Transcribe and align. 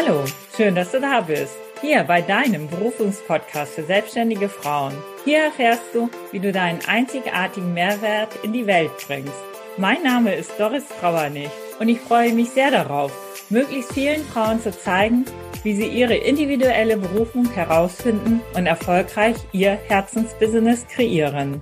Hallo, 0.00 0.24
schön, 0.56 0.76
dass 0.76 0.92
du 0.92 1.00
da 1.00 1.22
bist. 1.22 1.56
Hier 1.80 2.04
bei 2.04 2.22
deinem 2.22 2.68
Berufungspodcast 2.68 3.74
für 3.74 3.82
selbstständige 3.82 4.48
Frauen. 4.48 4.92
Hier 5.24 5.46
erfährst 5.46 5.92
du, 5.92 6.08
wie 6.30 6.38
du 6.38 6.52
deinen 6.52 6.78
einzigartigen 6.86 7.74
Mehrwert 7.74 8.28
in 8.44 8.52
die 8.52 8.68
Welt 8.68 8.92
bringst. 9.08 9.42
Mein 9.76 10.00
Name 10.04 10.36
ist 10.36 10.52
Doris 10.56 10.86
Trauernig 11.00 11.50
und 11.80 11.88
ich 11.88 11.98
freue 11.98 12.32
mich 12.32 12.50
sehr 12.50 12.70
darauf, 12.70 13.10
möglichst 13.50 13.92
vielen 13.92 14.22
Frauen 14.22 14.60
zu 14.60 14.70
zeigen, 14.70 15.24
wie 15.64 15.74
sie 15.74 15.88
ihre 15.88 16.14
individuelle 16.14 16.96
Berufung 16.96 17.50
herausfinden 17.50 18.40
und 18.54 18.66
erfolgreich 18.66 19.36
ihr 19.50 19.80
Herzensbusiness 19.88 20.86
kreieren. 20.86 21.60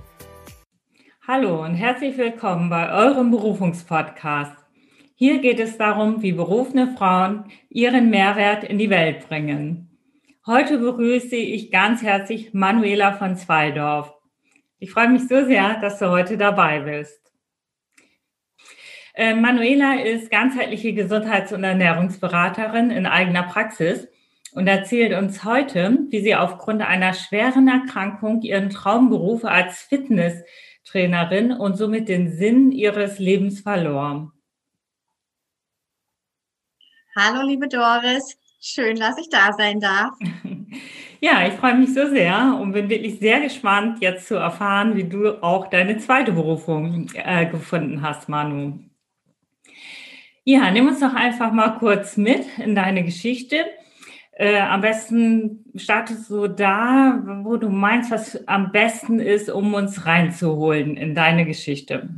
Hallo 1.27 1.63
und 1.63 1.73
herzlich 1.73 2.19
willkommen 2.19 2.69
bei 2.69 2.91
eurem 2.91 3.31
Berufungspodcast. 3.31 4.56
Hier 5.19 5.39
geht 5.39 5.59
es 5.59 5.79
darum, 5.79 6.21
wie 6.21 6.31
berufene 6.31 6.95
Frauen 6.95 7.45
ihren 7.69 8.11
Mehrwert 8.11 8.63
in 8.63 8.77
die 8.77 8.91
Welt 8.91 9.27
bringen. 9.27 9.89
Heute 10.45 10.77
begrüße 10.77 11.35
ich 11.35 11.71
ganz 11.71 12.03
herzlich 12.03 12.53
Manuela 12.53 13.13
von 13.13 13.35
Zweidorf. 13.35 14.13
Ich 14.77 14.91
freue 14.91 15.09
mich 15.09 15.27
so 15.27 15.43
sehr, 15.43 15.79
dass 15.81 15.97
du 15.97 16.11
heute 16.11 16.37
dabei 16.37 16.81
bist. 16.81 17.19
Äh, 19.15 19.33
Manuela 19.33 19.95
ist 19.95 20.29
ganzheitliche 20.29 20.93
Gesundheits- 20.93 21.51
und 21.51 21.63
Ernährungsberaterin 21.63 22.91
in 22.91 23.07
eigener 23.07 23.41
Praxis 23.41 24.07
und 24.51 24.67
erzählt 24.67 25.17
uns 25.17 25.43
heute, 25.43 25.97
wie 26.11 26.21
sie 26.21 26.35
aufgrund 26.35 26.83
einer 26.83 27.15
schweren 27.15 27.67
Erkrankung 27.67 28.43
ihren 28.43 28.69
Traumberuf 28.69 29.45
als 29.45 29.81
Fitnesstrainerin 29.81 31.53
und 31.53 31.75
somit 31.75 32.07
den 32.07 32.29
Sinn 32.29 32.71
ihres 32.71 33.17
Lebens 33.17 33.61
verlor. 33.61 34.31
Hallo, 37.19 37.41
liebe 37.41 37.67
Doris. 37.67 38.37
Schön, 38.61 38.97
dass 38.97 39.17
ich 39.17 39.27
da 39.29 39.51
sein 39.51 39.79
darf. 39.79 40.13
Ja, 41.19 41.47
ich 41.47 41.55
freue 41.55 41.73
mich 41.73 41.95
so 41.95 42.07
sehr 42.07 42.55
und 42.61 42.73
bin 42.73 42.89
wirklich 42.89 43.17
sehr 43.17 43.41
gespannt, 43.41 44.01
jetzt 44.01 44.27
zu 44.27 44.35
erfahren, 44.35 44.95
wie 44.95 45.03
du 45.03 45.41
auch 45.41 45.67
deine 45.67 45.97
zweite 45.97 46.31
Berufung 46.31 47.09
äh, 47.15 47.47
gefunden 47.47 48.03
hast, 48.03 48.29
Manu. 48.29 48.77
Ja, 50.43 50.69
nimm 50.69 50.87
uns 50.87 50.99
doch 50.99 51.15
einfach 51.15 51.51
mal 51.51 51.79
kurz 51.79 52.17
mit 52.17 52.45
in 52.59 52.75
deine 52.75 53.03
Geschichte. 53.03 53.65
Äh, 54.33 54.59
am 54.59 54.81
besten 54.81 55.65
startest 55.75 56.29
du 56.29 56.47
da, 56.47 57.19
wo 57.41 57.57
du 57.57 57.69
meinst, 57.69 58.11
was 58.11 58.47
am 58.47 58.71
besten 58.71 59.19
ist, 59.19 59.49
um 59.49 59.73
uns 59.73 60.05
reinzuholen 60.05 60.95
in 60.97 61.15
deine 61.15 61.47
Geschichte. 61.47 62.09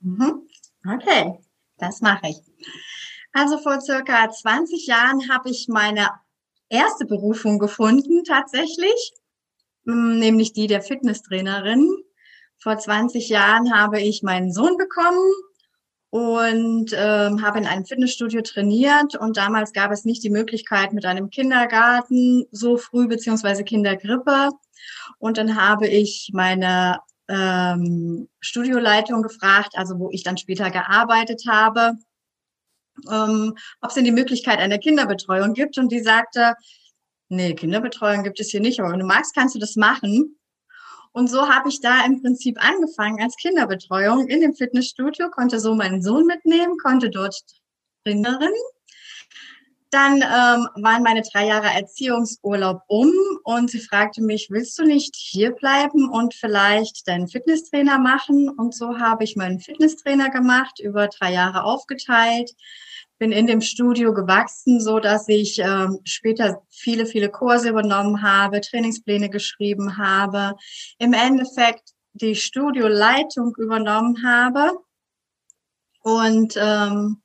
Mhm. 0.00 0.48
Okay, 0.84 1.38
das 1.78 2.00
mache 2.00 2.30
ich. 2.30 2.38
Also 3.32 3.58
vor 3.58 3.80
circa 3.80 4.30
20 4.30 4.86
Jahren 4.86 5.30
habe 5.30 5.50
ich 5.50 5.68
meine 5.68 6.08
erste 6.68 7.04
Berufung 7.04 7.58
gefunden, 7.58 8.24
tatsächlich, 8.24 9.12
hm, 9.84 10.18
nämlich 10.18 10.52
die 10.52 10.66
der 10.66 10.82
Fitnesstrainerin. 10.82 11.88
Vor 12.58 12.78
20 12.78 13.28
Jahren 13.28 13.74
habe 13.74 14.00
ich 14.00 14.22
meinen 14.22 14.52
Sohn 14.52 14.76
bekommen 14.76 15.32
und 16.10 16.92
ähm, 16.92 17.42
habe 17.42 17.58
in 17.58 17.66
einem 17.66 17.86
Fitnessstudio 17.86 18.42
trainiert. 18.42 19.14
Und 19.14 19.36
damals 19.36 19.72
gab 19.72 19.92
es 19.92 20.04
nicht 20.04 20.22
die 20.22 20.30
Möglichkeit 20.30 20.92
mit 20.92 21.06
einem 21.06 21.30
Kindergarten 21.30 22.46
so 22.50 22.76
früh, 22.76 23.06
beziehungsweise 23.06 23.64
Kindergrippe. 23.64 24.50
Und 25.18 25.38
dann 25.38 25.56
habe 25.56 25.86
ich 25.86 26.30
meine 26.34 26.98
ähm, 27.28 28.28
Studioleitung 28.40 29.22
gefragt, 29.22 29.74
also 29.76 29.98
wo 29.98 30.10
ich 30.10 30.24
dann 30.24 30.36
später 30.36 30.70
gearbeitet 30.70 31.44
habe, 31.48 31.92
ähm, 33.10 33.54
ob 33.80 33.88
es 33.88 33.94
denn 33.94 34.04
die 34.04 34.12
Möglichkeit 34.12 34.58
einer 34.58 34.78
Kinderbetreuung 34.78 35.54
gibt. 35.54 35.78
Und 35.78 35.90
die 35.92 36.00
sagte, 36.00 36.54
nee, 37.28 37.54
Kinderbetreuung 37.54 38.22
gibt 38.24 38.40
es 38.40 38.50
hier 38.50 38.60
nicht, 38.60 38.80
aber 38.80 38.92
wenn 38.92 39.00
du 39.00 39.06
magst, 39.06 39.34
kannst 39.34 39.54
du 39.54 39.58
das 39.58 39.76
machen. 39.76 40.36
Und 41.12 41.28
so 41.28 41.48
habe 41.48 41.68
ich 41.68 41.80
da 41.80 42.04
im 42.04 42.22
Prinzip 42.22 42.62
angefangen 42.64 43.20
als 43.20 43.36
Kinderbetreuung 43.36 44.28
in 44.28 44.40
dem 44.40 44.54
Fitnessstudio, 44.54 45.30
konnte 45.30 45.58
so 45.58 45.74
meinen 45.74 46.02
Sohn 46.02 46.26
mitnehmen, 46.26 46.76
konnte 46.78 47.10
dort 47.10 47.36
trainieren. 48.04 48.52
Dann 49.90 50.16
ähm, 50.16 50.68
waren 50.82 51.02
meine 51.02 51.22
drei 51.22 51.46
Jahre 51.46 51.66
Erziehungsurlaub 51.66 52.82
um 52.86 53.10
und 53.42 53.70
sie 53.70 53.80
fragte 53.80 54.22
mich, 54.22 54.48
willst 54.50 54.78
du 54.78 54.84
nicht 54.84 55.16
hier 55.16 55.50
bleiben 55.50 56.08
und 56.08 56.34
vielleicht 56.34 57.08
deinen 57.08 57.26
Fitnesstrainer 57.26 57.98
machen? 57.98 58.48
Und 58.48 58.74
so 58.74 58.98
habe 58.98 59.24
ich 59.24 59.34
meinen 59.34 59.58
Fitnesstrainer 59.58 60.30
gemacht, 60.30 60.78
über 60.80 61.08
drei 61.08 61.32
Jahre 61.32 61.64
aufgeteilt 61.64 62.52
bin 63.20 63.32
in 63.32 63.46
dem 63.46 63.60
Studio 63.60 64.14
gewachsen, 64.14 64.80
so 64.80 64.98
dass 64.98 65.28
ich 65.28 65.58
ähm, 65.58 66.00
später 66.04 66.62
viele, 66.70 67.04
viele 67.04 67.28
Kurse 67.28 67.68
übernommen 67.68 68.22
habe, 68.22 68.62
Trainingspläne 68.62 69.28
geschrieben 69.28 69.98
habe, 69.98 70.56
im 70.98 71.12
Endeffekt 71.12 71.90
die 72.14 72.34
Studioleitung 72.34 73.54
übernommen 73.58 74.24
habe. 74.24 74.72
Und 76.00 76.54
ähm, 76.56 77.22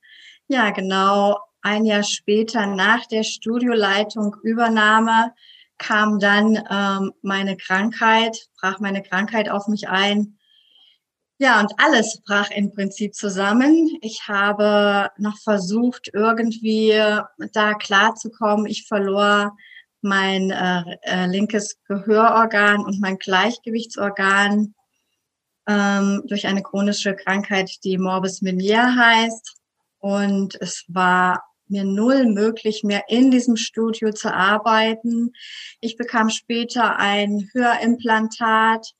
ja, 0.48 0.70
genau 0.70 1.38
ein 1.66 1.84
Jahr 1.84 2.04
später 2.04 2.66
nach 2.66 3.06
der 3.06 3.24
Studioleitung 3.24 4.36
Übernahme 4.42 5.34
kam 5.78 6.18
dann 6.20 6.56
ähm, 6.70 7.12
meine 7.22 7.56
Krankheit, 7.56 8.48
brach 8.60 8.78
meine 8.80 9.02
Krankheit 9.02 9.48
auf 9.48 9.68
mich 9.68 9.88
ein 9.88 10.36
ja, 11.38 11.60
und 11.60 11.72
alles 11.76 12.22
brach 12.24 12.50
im 12.50 12.72
Prinzip 12.72 13.14
zusammen. 13.14 13.98
Ich 14.00 14.26
habe 14.26 15.10
noch 15.18 15.36
versucht, 15.38 16.08
irgendwie 16.14 16.92
da 17.52 17.74
klarzukommen. 17.74 18.64
Ich 18.64 18.86
verlor 18.86 19.54
mein 20.00 20.50
äh, 20.50 20.96
äh, 21.02 21.26
linkes 21.26 21.76
Gehörorgan 21.88 22.86
und 22.86 23.00
mein 23.00 23.18
Gleichgewichtsorgan 23.18 24.74
ähm, 25.68 26.22
durch 26.26 26.46
eine 26.46 26.62
chronische 26.62 27.14
Krankheit, 27.14 27.70
die 27.84 27.98
Morbus 27.98 28.40
Meniere 28.40 28.96
heißt. 28.96 29.56
Und 29.98 30.56
es 30.62 30.84
war 30.88 31.42
mir 31.68 31.84
null 31.84 32.26
möglich, 32.26 32.82
mehr 32.84 33.04
in 33.08 33.30
diesem 33.30 33.56
Studio 33.56 34.12
zu 34.12 34.32
arbeiten. 34.32 35.32
Ich 35.80 35.96
bekam 35.96 36.30
später 36.30 36.96
ein 36.96 37.48
Hörimplantat 37.52 38.94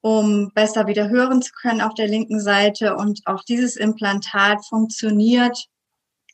um 0.00 0.50
besser 0.54 0.86
wieder 0.86 1.08
hören 1.08 1.42
zu 1.42 1.52
können 1.52 1.80
auf 1.80 1.94
der 1.94 2.08
linken 2.08 2.40
Seite. 2.40 2.96
Und 2.96 3.20
auch 3.26 3.44
dieses 3.44 3.76
Implantat 3.76 4.64
funktioniert 4.66 5.66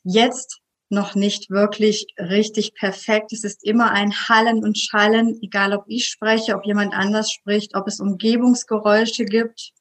jetzt 0.03 0.61
noch 0.89 1.15
nicht 1.15 1.49
wirklich 1.49 2.05
richtig 2.17 2.73
perfekt. 2.73 3.33
Es 3.33 3.43
ist 3.43 3.63
immer 3.65 3.91
ein 3.91 4.13
Hallen 4.29 4.63
und 4.63 4.77
Schallen, 4.77 5.37
egal 5.41 5.73
ob 5.73 5.83
ich 5.87 6.07
spreche, 6.07 6.55
ob 6.55 6.65
jemand 6.65 6.93
anders 6.93 7.31
spricht, 7.31 7.75
ob 7.75 7.87
es 7.87 7.99
Umgebungsgeräusche 7.99 9.25
gibt. 9.25 9.73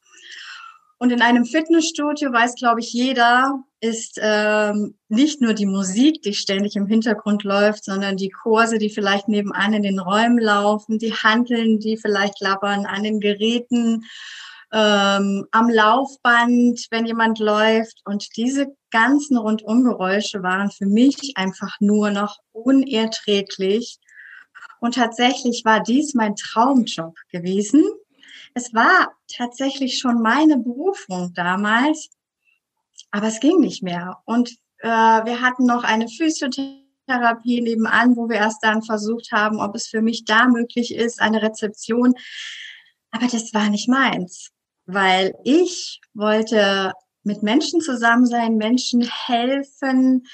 Und 0.98 1.12
in 1.12 1.20
einem 1.20 1.44
Fitnessstudio 1.44 2.32
weiß, 2.32 2.54
glaube 2.54 2.80
ich, 2.80 2.92
jeder, 2.92 3.62
ist 3.80 4.18
ähm, 4.20 4.96
nicht 5.08 5.42
nur 5.42 5.52
die 5.52 5.66
Musik, 5.66 6.22
die 6.22 6.32
ständig 6.32 6.76
im 6.76 6.86
Hintergrund 6.86 7.44
läuft, 7.44 7.84
sondern 7.84 8.16
die 8.16 8.30
Kurse, 8.30 8.78
die 8.78 8.88
vielleicht 8.88 9.28
nebenan 9.28 9.74
in 9.74 9.82
den 9.82 9.98
Räumen 9.98 10.38
laufen, 10.38 10.98
die 10.98 11.12
Handeln, 11.12 11.78
die 11.78 11.98
vielleicht 11.98 12.38
klappern 12.38 12.86
an 12.86 13.02
den 13.02 13.20
Geräten, 13.20 14.04
ähm, 14.72 15.46
am 15.50 15.68
Laufband, 15.68 16.86
wenn 16.90 17.04
jemand 17.04 17.38
läuft. 17.38 18.00
Und 18.06 18.34
diese 18.36 18.68
ganzen 18.90 19.36
Rundumgeräusche 19.36 20.42
waren 20.42 20.70
für 20.70 20.86
mich 20.86 21.34
einfach 21.36 21.76
nur 21.78 22.10
noch 22.10 22.38
unerträglich. 22.52 23.98
Und 24.80 24.94
tatsächlich 24.94 25.62
war 25.66 25.82
dies 25.82 26.14
mein 26.14 26.36
Traumjob 26.36 27.14
gewesen 27.30 27.84
es 28.56 28.72
war 28.72 29.12
tatsächlich 29.28 29.98
schon 29.98 30.22
meine 30.22 30.56
Berufung 30.56 31.34
damals, 31.34 32.08
aber 33.10 33.26
es 33.26 33.38
ging 33.38 33.60
nicht 33.60 33.82
mehr. 33.82 34.22
Und 34.24 34.50
äh, 34.78 34.88
wir 34.88 35.42
hatten 35.42 35.66
noch 35.66 35.84
eine 35.84 36.08
Physiotherapie 36.08 37.60
nebenan, 37.60 38.16
wo 38.16 38.30
wir 38.30 38.36
erst 38.36 38.64
dann 38.64 38.82
versucht 38.82 39.30
haben, 39.30 39.60
ob 39.60 39.74
es 39.74 39.88
für 39.88 40.00
mich 40.00 40.24
da 40.24 40.48
möglich 40.48 40.94
ist, 40.94 41.20
eine 41.20 41.42
Rezeption. 41.42 42.14
Aber 43.10 43.26
das 43.26 43.52
war 43.52 43.68
nicht 43.68 43.90
meins, 43.90 44.52
weil 44.86 45.34
ich 45.44 46.00
wollte 46.14 46.94
mit 47.24 47.42
Menschen 47.42 47.82
zusammen 47.82 48.24
sein, 48.24 48.56
Menschen 48.56 49.06
helfen, 49.26 50.26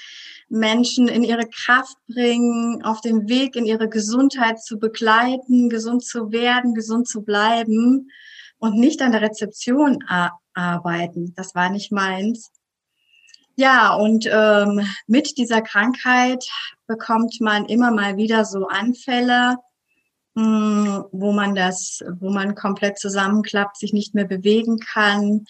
Menschen 0.49 1.07
in 1.07 1.23
ihre 1.23 1.47
Kraft 1.47 1.97
bringen, 2.07 2.83
auf 2.83 3.01
dem 3.01 3.27
Weg 3.27 3.55
in 3.55 3.65
ihre 3.65 3.89
Gesundheit 3.89 4.61
zu 4.61 4.77
begleiten, 4.79 5.69
gesund 5.69 6.03
zu 6.05 6.31
werden, 6.31 6.73
gesund 6.73 7.07
zu 7.07 7.23
bleiben 7.23 8.09
und 8.57 8.75
nicht 8.75 9.01
an 9.01 9.11
der 9.11 9.21
Rezeption 9.21 10.03
arbeiten. 10.53 11.33
Das 11.35 11.55
war 11.55 11.69
nicht 11.69 11.91
meins. 11.91 12.51
Ja, 13.55 13.93
und 13.93 14.27
ähm, 14.31 14.87
mit 15.05 15.37
dieser 15.37 15.61
Krankheit 15.61 16.43
bekommt 16.87 17.39
man 17.39 17.65
immer 17.65 17.91
mal 17.91 18.17
wieder 18.17 18.45
so 18.45 18.67
Anfälle, 18.67 19.57
mh, 20.33 20.43
hm, 20.43 21.05
wo 21.11 21.31
man 21.33 21.53
das, 21.53 21.99
wo 22.19 22.31
man 22.31 22.55
komplett 22.55 22.97
zusammenklappt, 22.97 23.77
sich 23.77 23.93
nicht 23.93 24.15
mehr 24.15 24.25
bewegen 24.25 24.79
kann. 24.79 25.45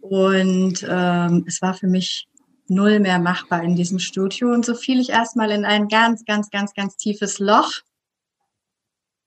Und 0.00 0.86
ähm, 0.88 1.44
es 1.46 1.60
war 1.60 1.74
für 1.74 1.88
mich 1.88 2.28
null 2.70 3.00
mehr 3.00 3.18
machbar 3.18 3.62
in 3.62 3.76
diesem 3.76 3.98
Studio. 3.98 4.52
Und 4.52 4.64
so 4.64 4.74
fiel 4.74 5.00
ich 5.00 5.10
erstmal 5.10 5.50
in 5.50 5.64
ein 5.64 5.88
ganz, 5.88 6.24
ganz, 6.24 6.50
ganz, 6.50 6.72
ganz 6.72 6.96
tiefes 6.96 7.38
Loch. 7.38 7.72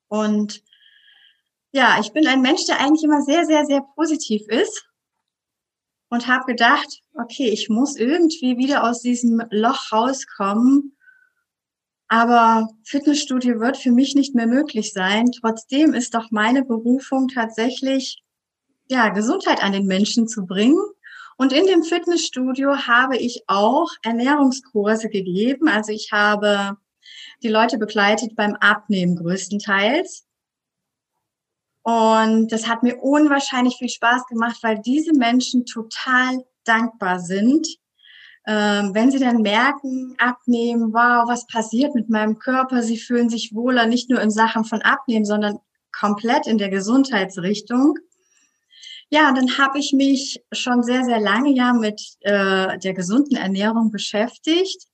Und 0.07 0.63
ja, 1.71 1.97
ich 1.99 2.13
bin 2.13 2.27
ein 2.27 2.41
Mensch, 2.41 2.65
der 2.65 2.79
eigentlich 2.79 3.03
immer 3.03 3.21
sehr, 3.21 3.45
sehr, 3.45 3.65
sehr 3.65 3.81
positiv 3.95 4.47
ist 4.47 4.87
und 6.09 6.27
habe 6.27 6.45
gedacht, 6.45 7.01
okay, 7.15 7.49
ich 7.49 7.69
muss 7.69 7.95
irgendwie 7.95 8.57
wieder 8.57 8.83
aus 8.83 9.01
diesem 9.01 9.41
Loch 9.49 9.91
rauskommen. 9.91 10.95
Aber 12.07 12.69
Fitnessstudio 12.83 13.59
wird 13.59 13.77
für 13.77 13.91
mich 13.91 14.13
nicht 14.13 14.35
mehr 14.35 14.45
möglich 14.45 14.93
sein. 14.93 15.31
Trotzdem 15.31 15.93
ist 15.93 16.13
doch 16.13 16.29
meine 16.29 16.63
Berufung 16.63 17.27
tatsächlich, 17.27 18.23
ja, 18.87 19.09
Gesundheit 19.09 19.63
an 19.63 19.71
den 19.71 19.87
Menschen 19.87 20.27
zu 20.27 20.45
bringen. 20.45 20.77
Und 21.37 21.53
in 21.53 21.65
dem 21.65 21.83
Fitnessstudio 21.83 22.87
habe 22.87 23.17
ich 23.17 23.43
auch 23.47 23.89
Ernährungskurse 24.03 25.09
gegeben. 25.09 25.67
Also 25.67 25.91
ich 25.91 26.11
habe 26.11 26.77
die 27.41 27.49
Leute 27.49 27.77
begleitet 27.77 28.35
beim 28.35 28.55
Abnehmen 28.55 29.15
größtenteils. 29.15 30.25
Und 31.83 32.51
das 32.51 32.67
hat 32.67 32.81
mir 32.81 32.97
unwahrscheinlich 32.97 33.75
viel 33.75 33.89
Spaß 33.89 34.25
gemacht, 34.27 34.57
weil 34.61 34.79
diese 34.79 35.13
Menschen 35.13 35.65
total 35.65 36.45
dankbar 36.63 37.19
sind, 37.19 37.67
ähm, 38.45 38.93
wenn 38.93 39.11
sie 39.11 39.19
dann 39.19 39.41
merken, 39.41 40.15
abnehmen, 40.17 40.93
wow, 40.93 41.27
was 41.27 41.45
passiert 41.47 41.95
mit 41.95 42.09
meinem 42.09 42.39
Körper? 42.39 42.83
Sie 42.83 42.97
fühlen 42.97 43.29
sich 43.29 43.53
wohler, 43.53 43.85
nicht 43.85 44.09
nur 44.09 44.21
in 44.21 44.31
Sachen 44.31 44.65
von 44.65 44.81
Abnehmen, 44.81 45.25
sondern 45.25 45.59
komplett 45.97 46.47
in 46.47 46.57
der 46.57 46.69
Gesundheitsrichtung. 46.69 47.97
Ja, 49.09 49.31
dann 49.31 49.57
habe 49.57 49.79
ich 49.79 49.93
mich 49.93 50.43
schon 50.51 50.83
sehr, 50.83 51.03
sehr 51.03 51.19
lange 51.19 51.51
ja 51.51 51.73
mit 51.73 52.01
äh, 52.21 52.77
der 52.79 52.93
gesunden 52.93 53.37
Ernährung 53.37 53.91
beschäftigt 53.91 54.87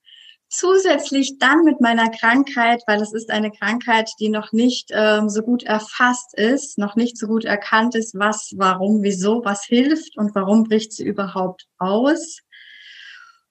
Zusätzlich 0.52 1.38
dann 1.38 1.64
mit 1.64 1.80
meiner 1.80 2.10
Krankheit, 2.10 2.82
weil 2.88 3.00
es 3.02 3.14
ist 3.14 3.30
eine 3.30 3.52
Krankheit, 3.52 4.10
die 4.20 4.30
noch 4.30 4.52
nicht 4.52 4.90
ähm, 4.92 5.30
so 5.30 5.44
gut 5.44 5.62
erfasst 5.62 6.34
ist, 6.34 6.80
noch 6.80 6.96
nicht 6.96 7.20
so 7.20 7.28
gut 7.28 7.46
erkannt 7.46 7.94
ist, 7.94 8.18
was, 8.18 8.54
warum, 8.58 9.04
wieso, 9.04 9.46
was 9.46 9.64
hilft 9.64 10.18
und 10.18 10.34
warum 10.34 10.64
bricht 10.64 10.92
sie 10.94 11.06
überhaupt 11.06 11.68
aus. 11.78 12.40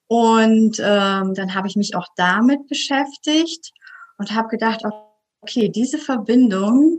Und 0.07 0.77
ähm, 0.79 1.33
dann 1.35 1.55
habe 1.55 1.69
ich 1.69 1.77
mich 1.77 1.95
auch 1.95 2.07
damit 2.17 2.67
beschäftigt 2.67 3.71
und 4.17 4.33
habe 4.33 4.49
gedacht, 4.49 4.81
okay, 5.39 5.69
diese 5.69 5.99
Verbindung, 5.99 6.97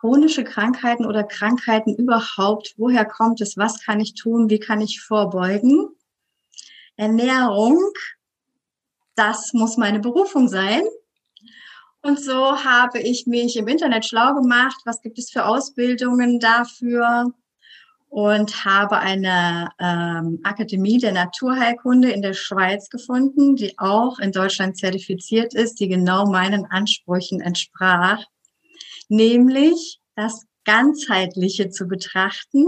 chronische 0.00 0.44
Krankheiten 0.44 1.06
oder 1.06 1.24
Krankheiten 1.24 1.94
überhaupt, 1.94 2.74
woher 2.76 3.04
kommt 3.04 3.40
es, 3.40 3.56
was 3.56 3.82
kann 3.84 4.00
ich 4.00 4.14
tun, 4.14 4.50
wie 4.50 4.60
kann 4.60 4.80
ich 4.80 5.00
vorbeugen? 5.00 5.88
Ernährung 6.96 7.78
das 9.18 9.52
muss 9.52 9.76
meine 9.76 9.98
Berufung 9.98 10.48
sein. 10.48 10.82
Und 12.02 12.20
so 12.20 12.64
habe 12.64 13.00
ich 13.00 13.26
mich 13.26 13.56
im 13.56 13.66
Internet 13.66 14.06
schlau 14.06 14.34
gemacht, 14.34 14.76
was 14.84 15.02
gibt 15.02 15.18
es 15.18 15.30
für 15.30 15.44
Ausbildungen 15.44 16.38
dafür? 16.38 17.32
Und 18.08 18.64
habe 18.64 18.98
eine 18.98 19.68
ähm, 19.78 20.40
Akademie 20.42 20.98
der 20.98 21.12
Naturheilkunde 21.12 22.10
in 22.10 22.22
der 22.22 22.32
Schweiz 22.32 22.88
gefunden, 22.88 23.56
die 23.56 23.78
auch 23.78 24.18
in 24.18 24.32
Deutschland 24.32 24.78
zertifiziert 24.78 25.52
ist, 25.52 25.80
die 25.80 25.88
genau 25.88 26.24
meinen 26.30 26.64
Ansprüchen 26.64 27.40
entsprach, 27.42 28.24
nämlich 29.08 30.00
das 30.14 30.46
Ganzheitliche 30.64 31.70
zu 31.70 31.86
betrachten, 31.86 32.64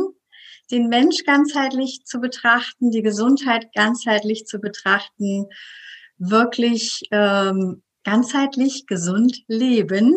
den 0.71 0.89
Mensch 0.89 1.25
ganzheitlich 1.25 2.05
zu 2.05 2.21
betrachten, 2.21 2.91
die 2.91 3.03
Gesundheit 3.03 3.73
ganzheitlich 3.75 4.47
zu 4.47 4.59
betrachten 4.59 5.49
wirklich 6.21 7.03
ähm, 7.11 7.83
ganzheitlich 8.05 8.87
gesund 8.87 9.43
leben. 9.49 10.15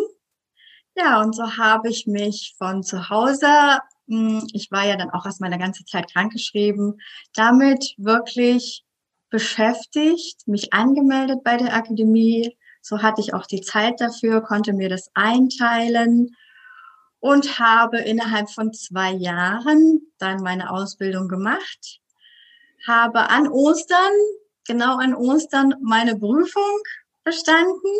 Ja, 0.96 1.22
und 1.22 1.36
so 1.36 1.58
habe 1.58 1.90
ich 1.90 2.06
mich 2.06 2.54
von 2.58 2.84
zu 2.84 3.10
Hause, 3.10 3.80
hm, 4.08 4.46
ich 4.54 4.70
war 4.70 4.86
ja 4.86 4.96
dann 4.96 5.10
auch 5.10 5.25
erst 5.25 5.42
meine 5.42 5.58
ganze 5.58 5.86
Zeit 5.86 6.12
krankgeschrieben, 6.12 7.00
damit 7.34 7.96
wirklich 7.98 8.84
beschäftigt, 9.30 10.48
mich 10.48 10.74
angemeldet 10.74 11.44
bei 11.44 11.58
der 11.58 11.74
Akademie. 11.74 12.56
So 12.83 13.01
hatte 13.01 13.21
ich 13.21 13.33
auch 13.33 13.45
die 13.45 13.62
Zeit 13.62 14.01
dafür, 14.01 14.41
konnte 14.41 14.74
mir 14.74 14.89
das 14.89 15.09
einteilen 15.13 16.35
und 17.19 17.57
habe 17.57 18.00
innerhalb 18.00 18.50
von 18.50 18.74
zwei 18.74 19.13
Jahren 19.13 20.01
dann 20.18 20.44
meine 20.44 20.69
Ausbildung 20.69 21.30
gemacht, 21.30 22.01
habe 22.85 23.30
an 23.30 23.47
Ostern 23.47 24.12
genau 24.68 24.97
an 24.97 25.15
Ostern 25.15 25.75
meine 25.81 26.18
Prüfung 26.18 26.80
bestanden 27.24 27.95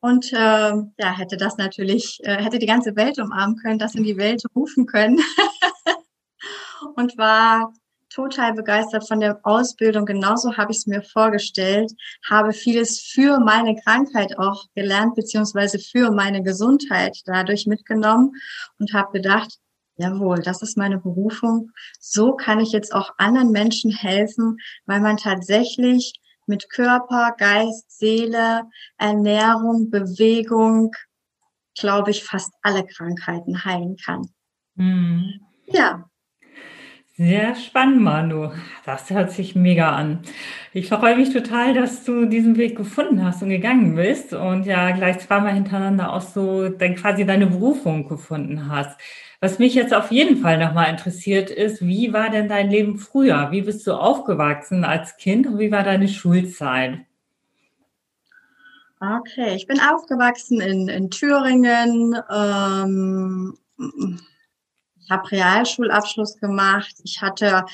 und 0.00 0.30
äh, 0.32 0.36
ja, 0.36 1.16
hätte 1.16 1.38
das 1.38 1.56
natürlich, 1.56 2.18
äh, 2.22 2.36
hätte 2.36 2.58
die 2.58 2.66
ganze 2.66 2.94
Welt 2.96 3.18
umarmen 3.18 3.56
können, 3.56 3.78
das 3.78 3.94
in 3.94 4.04
die 4.04 4.18
Welt 4.18 4.42
rufen 4.54 4.84
können. 4.84 5.20
Und 6.96 7.16
war 7.16 7.72
total 8.12 8.54
begeistert 8.54 9.06
von 9.06 9.20
der 9.20 9.40
Ausbildung. 9.42 10.06
Genauso 10.06 10.56
habe 10.56 10.72
ich 10.72 10.78
es 10.78 10.86
mir 10.86 11.02
vorgestellt, 11.02 11.92
habe 12.28 12.52
vieles 12.52 13.00
für 13.00 13.40
meine 13.40 13.76
Krankheit 13.76 14.38
auch 14.38 14.66
gelernt, 14.74 15.14
beziehungsweise 15.14 15.78
für 15.78 16.10
meine 16.10 16.42
Gesundheit 16.42 17.18
dadurch 17.26 17.66
mitgenommen 17.66 18.32
und 18.78 18.92
habe 18.92 19.12
gedacht, 19.12 19.58
jawohl, 19.96 20.40
das 20.40 20.62
ist 20.62 20.76
meine 20.76 20.98
Berufung. 20.98 21.70
So 22.00 22.34
kann 22.34 22.60
ich 22.60 22.72
jetzt 22.72 22.94
auch 22.94 23.12
anderen 23.18 23.50
Menschen 23.50 23.90
helfen, 23.90 24.58
weil 24.86 25.00
man 25.00 25.16
tatsächlich 25.16 26.14
mit 26.46 26.70
Körper, 26.70 27.34
Geist, 27.38 27.90
Seele, 27.98 28.64
Ernährung, 28.98 29.90
Bewegung, 29.90 30.90
glaube 31.78 32.10
ich, 32.10 32.24
fast 32.24 32.52
alle 32.62 32.84
Krankheiten 32.84 33.64
heilen 33.64 33.96
kann. 33.96 34.28
Mhm. 34.74 35.40
Ja. 35.66 36.04
Sehr 37.24 37.54
spannend, 37.54 38.00
Manu. 38.00 38.50
Das 38.84 39.08
hört 39.10 39.30
sich 39.30 39.54
mega 39.54 39.94
an. 39.94 40.22
Ich 40.72 40.88
freue 40.88 41.16
mich 41.16 41.32
total, 41.32 41.72
dass 41.72 42.02
du 42.02 42.24
diesen 42.24 42.56
Weg 42.56 42.76
gefunden 42.76 43.24
hast 43.24 43.44
und 43.44 43.50
gegangen 43.50 43.94
bist 43.94 44.32
und 44.32 44.66
ja 44.66 44.90
gleich 44.90 45.20
zweimal 45.20 45.54
hintereinander 45.54 46.12
auch 46.12 46.20
so 46.20 46.68
dann 46.68 46.96
quasi 46.96 47.24
deine 47.24 47.46
Berufung 47.46 48.08
gefunden 48.08 48.68
hast. 48.68 48.98
Was 49.38 49.60
mich 49.60 49.74
jetzt 49.74 49.94
auf 49.94 50.10
jeden 50.10 50.38
Fall 50.38 50.58
nochmal 50.58 50.90
interessiert 50.90 51.48
ist, 51.48 51.86
wie 51.86 52.12
war 52.12 52.28
denn 52.28 52.48
dein 52.48 52.68
Leben 52.70 52.98
früher? 52.98 53.52
Wie 53.52 53.62
bist 53.62 53.86
du 53.86 53.92
aufgewachsen 53.92 54.82
als 54.82 55.16
Kind 55.16 55.46
und 55.46 55.60
wie 55.60 55.70
war 55.70 55.84
deine 55.84 56.08
Schulzeit? 56.08 57.06
Okay, 59.00 59.54
ich 59.54 59.68
bin 59.68 59.78
aufgewachsen 59.78 60.60
in, 60.60 60.88
in 60.88 61.08
Thüringen. 61.08 62.16
Ähm, 62.28 63.54
habe 65.12 65.30
Realschulabschluss 65.30 66.38
gemacht. 66.38 66.94
Ich 67.04 67.22
hatte 67.22 67.64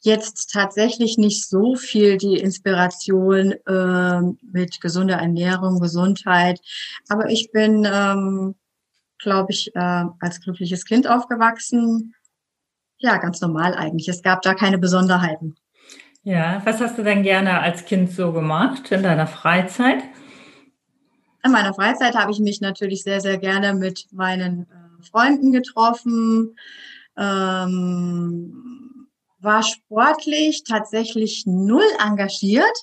jetzt 0.00 0.52
tatsächlich 0.52 1.16
nicht 1.16 1.48
so 1.48 1.74
viel 1.74 2.18
die 2.18 2.36
Inspiration 2.36 3.52
äh, 3.66 4.20
mit 4.52 4.80
gesunder 4.80 5.16
Ernährung, 5.16 5.80
Gesundheit. 5.80 6.60
Aber 7.08 7.30
ich 7.30 7.50
bin 7.52 7.88
ähm, 7.90 8.54
glaube 9.18 9.52
ich, 9.52 9.74
äh, 9.74 10.04
als 10.20 10.40
glückliches 10.40 10.84
Kind 10.84 11.08
aufgewachsen. 11.08 12.14
Ja, 12.98 13.18
ganz 13.18 13.40
normal 13.40 13.74
eigentlich. 13.74 14.08
Es 14.08 14.22
gab 14.22 14.42
da 14.42 14.54
keine 14.54 14.78
Besonderheiten. 14.78 15.56
Ja, 16.22 16.62
was 16.64 16.80
hast 16.80 16.98
du 16.98 17.04
denn 17.04 17.22
gerne 17.22 17.60
als 17.60 17.84
Kind 17.84 18.10
so 18.12 18.32
gemacht 18.32 18.90
in 18.90 19.02
deiner 19.02 19.26
Freizeit? 19.26 20.02
In 21.44 21.52
meiner 21.52 21.72
Freizeit 21.74 22.16
habe 22.16 22.32
ich 22.32 22.40
mich 22.40 22.60
natürlich 22.60 23.02
sehr, 23.02 23.20
sehr 23.20 23.38
gerne 23.38 23.72
mit 23.72 24.06
meinen 24.10 24.66
Freunden 25.02 25.52
getroffen, 25.52 26.56
ähm, 27.16 29.08
war 29.40 29.62
sportlich 29.62 30.64
tatsächlich 30.64 31.44
null 31.46 31.86
engagiert. 32.04 32.76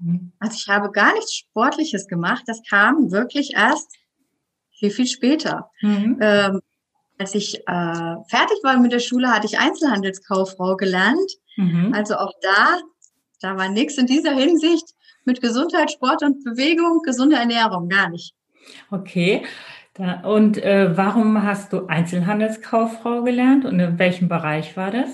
Mhm. 0.00 0.32
Also 0.38 0.56
ich 0.56 0.68
habe 0.68 0.90
gar 0.90 1.14
nichts 1.14 1.34
Sportliches 1.34 2.06
gemacht. 2.06 2.44
Das 2.46 2.60
kam 2.68 3.10
wirklich 3.10 3.54
erst 3.54 3.90
viel, 4.72 4.90
viel 4.90 5.06
später. 5.06 5.70
Mhm. 5.80 6.18
Ähm, 6.20 6.60
als 7.18 7.34
ich 7.34 7.56
äh, 7.66 8.16
fertig 8.28 8.58
war 8.62 8.78
mit 8.78 8.92
der 8.92 8.98
Schule, 8.98 9.30
hatte 9.30 9.46
ich 9.46 9.58
Einzelhandelskauffrau 9.58 10.76
gelernt. 10.76 11.30
Mhm. 11.56 11.92
Also 11.94 12.16
auch 12.16 12.32
da, 12.42 12.80
da 13.40 13.56
war 13.56 13.68
nichts 13.68 13.96
in 13.98 14.06
dieser 14.06 14.32
Hinsicht 14.34 14.94
mit 15.24 15.40
Gesundheit, 15.40 15.90
Sport 15.90 16.22
und 16.22 16.44
Bewegung, 16.44 17.00
gesunde 17.02 17.36
Ernährung, 17.36 17.88
gar 17.88 18.10
nicht. 18.10 18.34
Okay. 18.90 19.44
Da, 19.94 20.20
und 20.20 20.58
äh, 20.58 20.96
warum 20.96 21.42
hast 21.42 21.72
du 21.72 21.86
Einzelhandelskauffrau 21.86 23.22
gelernt 23.22 23.64
und 23.64 23.78
in 23.78 23.98
welchem 23.98 24.28
Bereich 24.28 24.76
war 24.76 24.90
das? 24.90 25.08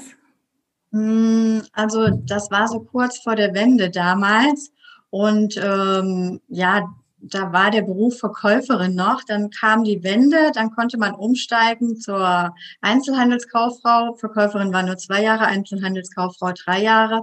Hm, 0.93 1.63
also 1.73 2.09
das 2.25 2.51
war 2.51 2.67
so 2.67 2.81
kurz 2.81 3.19
vor 3.19 3.37
der 3.37 3.55
Wende 3.55 3.91
damals. 3.91 4.73
Und 5.11 5.57
ähm, 5.57 6.41
ja, 6.49 6.89
da 7.19 7.53
war 7.53 7.71
der 7.71 7.83
Beruf 7.83 8.19
Verkäuferin 8.19 8.95
noch, 8.95 9.23
dann 9.25 9.51
kam 9.51 9.85
die 9.85 10.03
Wende, 10.03 10.53
dann 10.55 10.71
konnte 10.71 10.97
man 10.97 11.15
umsteigen 11.15 11.97
zur 11.97 12.55
Einzelhandelskauffrau. 12.81 14.15
Verkäuferin 14.15 14.73
war 14.73 14.83
nur 14.83 14.97
zwei 14.97 15.23
Jahre, 15.23 15.47
Einzelhandelskauffrau 15.47 16.53
drei 16.53 16.83
Jahre. 16.83 17.23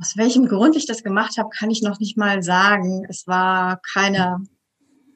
aus 0.00 0.16
welchem 0.16 0.46
Grund 0.46 0.76
ich 0.76 0.86
das 0.86 1.02
gemacht 1.02 1.38
habe, 1.38 1.48
kann 1.50 1.70
ich 1.70 1.82
noch 1.82 1.98
nicht 1.98 2.16
mal 2.16 2.42
sagen. 2.42 3.04
Es 3.08 3.26
war 3.26 3.80
keine, 3.94 4.38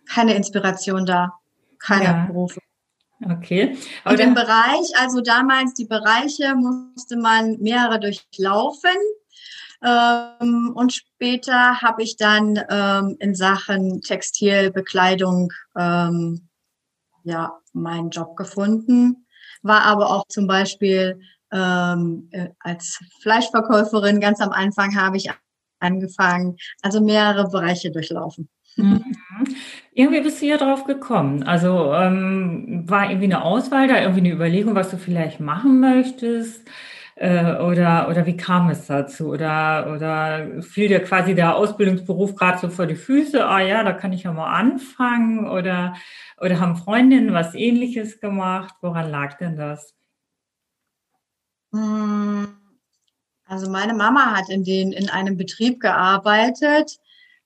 keine 0.08 0.34
Inspiration 0.34 1.06
da, 1.06 1.32
keine 1.78 2.04
ja. 2.04 2.26
Berufe. 2.26 2.60
Okay. 3.24 3.76
Aber 4.04 4.14
Und 4.14 4.20
im 4.20 4.34
Bereich, 4.34 4.90
also 4.98 5.20
damals 5.20 5.74
die 5.74 5.84
Bereiche 5.84 6.54
musste 6.54 7.16
man 7.16 7.58
mehrere 7.60 8.00
durchlaufen. 8.00 8.90
Ähm, 9.84 10.72
und 10.74 10.92
später 10.92 11.80
habe 11.80 12.02
ich 12.02 12.16
dann 12.16 12.60
ähm, 12.68 13.16
in 13.20 13.34
Sachen 13.34 14.00
Textilbekleidung 14.00 15.52
ähm, 15.76 16.48
ja 17.24 17.52
meinen 17.72 18.10
Job 18.10 18.36
gefunden. 18.36 19.26
War 19.62 19.82
aber 19.82 20.10
auch 20.10 20.24
zum 20.28 20.46
Beispiel 20.46 21.20
ähm, 21.52 22.28
äh, 22.32 22.48
als 22.60 22.98
Fleischverkäuferin 23.20 24.20
ganz 24.20 24.40
am 24.40 24.50
Anfang 24.50 24.96
habe 24.96 25.16
ich 25.16 25.30
angefangen, 25.80 26.56
also 26.82 27.00
mehrere 27.00 27.48
Bereiche 27.48 27.90
durchlaufen. 27.90 28.48
Mhm. 28.76 29.04
Irgendwie 29.92 30.20
bist 30.20 30.40
du 30.40 30.46
ja 30.46 30.56
drauf 30.56 30.84
gekommen. 30.84 31.42
Also 31.42 31.92
ähm, 31.94 32.84
war 32.88 33.10
irgendwie 33.10 33.26
eine 33.26 33.42
Auswahl 33.44 33.88
da, 33.88 34.00
irgendwie 34.00 34.20
eine 34.20 34.32
Überlegung, 34.32 34.74
was 34.74 34.90
du 34.90 34.96
vielleicht 34.96 35.40
machen 35.40 35.80
möchtest? 35.80 36.68
Äh, 37.14 37.56
oder, 37.56 38.08
oder 38.08 38.24
wie 38.26 38.36
kam 38.36 38.70
es 38.70 38.86
dazu? 38.86 39.28
Oder, 39.28 39.92
oder 39.94 40.62
fiel 40.62 40.88
dir 40.88 41.00
quasi 41.00 41.34
der 41.34 41.56
Ausbildungsberuf 41.56 42.34
gerade 42.34 42.58
so 42.58 42.70
vor 42.70 42.86
die 42.86 42.96
Füße? 42.96 43.46
Ah 43.46 43.60
ja, 43.60 43.84
da 43.84 43.92
kann 43.92 44.12
ich 44.12 44.22
ja 44.22 44.32
mal 44.32 44.52
anfangen. 44.52 45.48
Oder, 45.48 45.94
oder 46.40 46.58
haben 46.58 46.76
Freundinnen 46.76 47.34
was 47.34 47.54
ähnliches 47.54 48.20
gemacht? 48.20 48.74
Woran 48.80 49.10
lag 49.10 49.36
denn 49.36 49.56
das? 49.56 49.94
Hm, 51.72 52.48
also 53.46 53.70
meine 53.70 53.94
Mama 53.94 54.36
hat 54.36 54.48
in, 54.48 54.64
den, 54.64 54.92
in 54.92 55.08
einem 55.10 55.36
Betrieb 55.36 55.80
gearbeitet, 55.80 56.98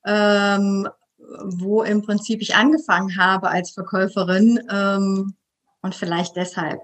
ähm, 0.05 0.87
wo 1.17 1.83
im 1.83 2.01
Prinzip 2.01 2.41
ich 2.41 2.55
angefangen 2.55 3.17
habe 3.17 3.49
als 3.49 3.71
Verkäuferin 3.71 4.59
ähm, 4.71 5.33
und 5.81 5.95
vielleicht 5.95 6.35
deshalb, 6.35 6.79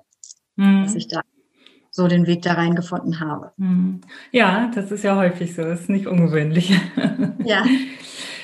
mhm. 0.56 0.84
dass 0.84 0.96
ich 0.96 1.08
da 1.08 1.22
so 1.92 2.08
den 2.08 2.26
Weg 2.26 2.42
da 2.42 2.54
reingefunden 2.54 3.20
habe. 3.20 3.52
Mhm. 3.58 4.02
Ja, 4.32 4.72
das 4.74 4.92
ist 4.92 5.04
ja 5.04 5.16
häufig 5.16 5.54
so, 5.54 5.62
das 5.62 5.82
ist 5.82 5.90
nicht 5.90 6.08
ungewöhnlich. 6.08 6.74
Ja. 7.46 7.66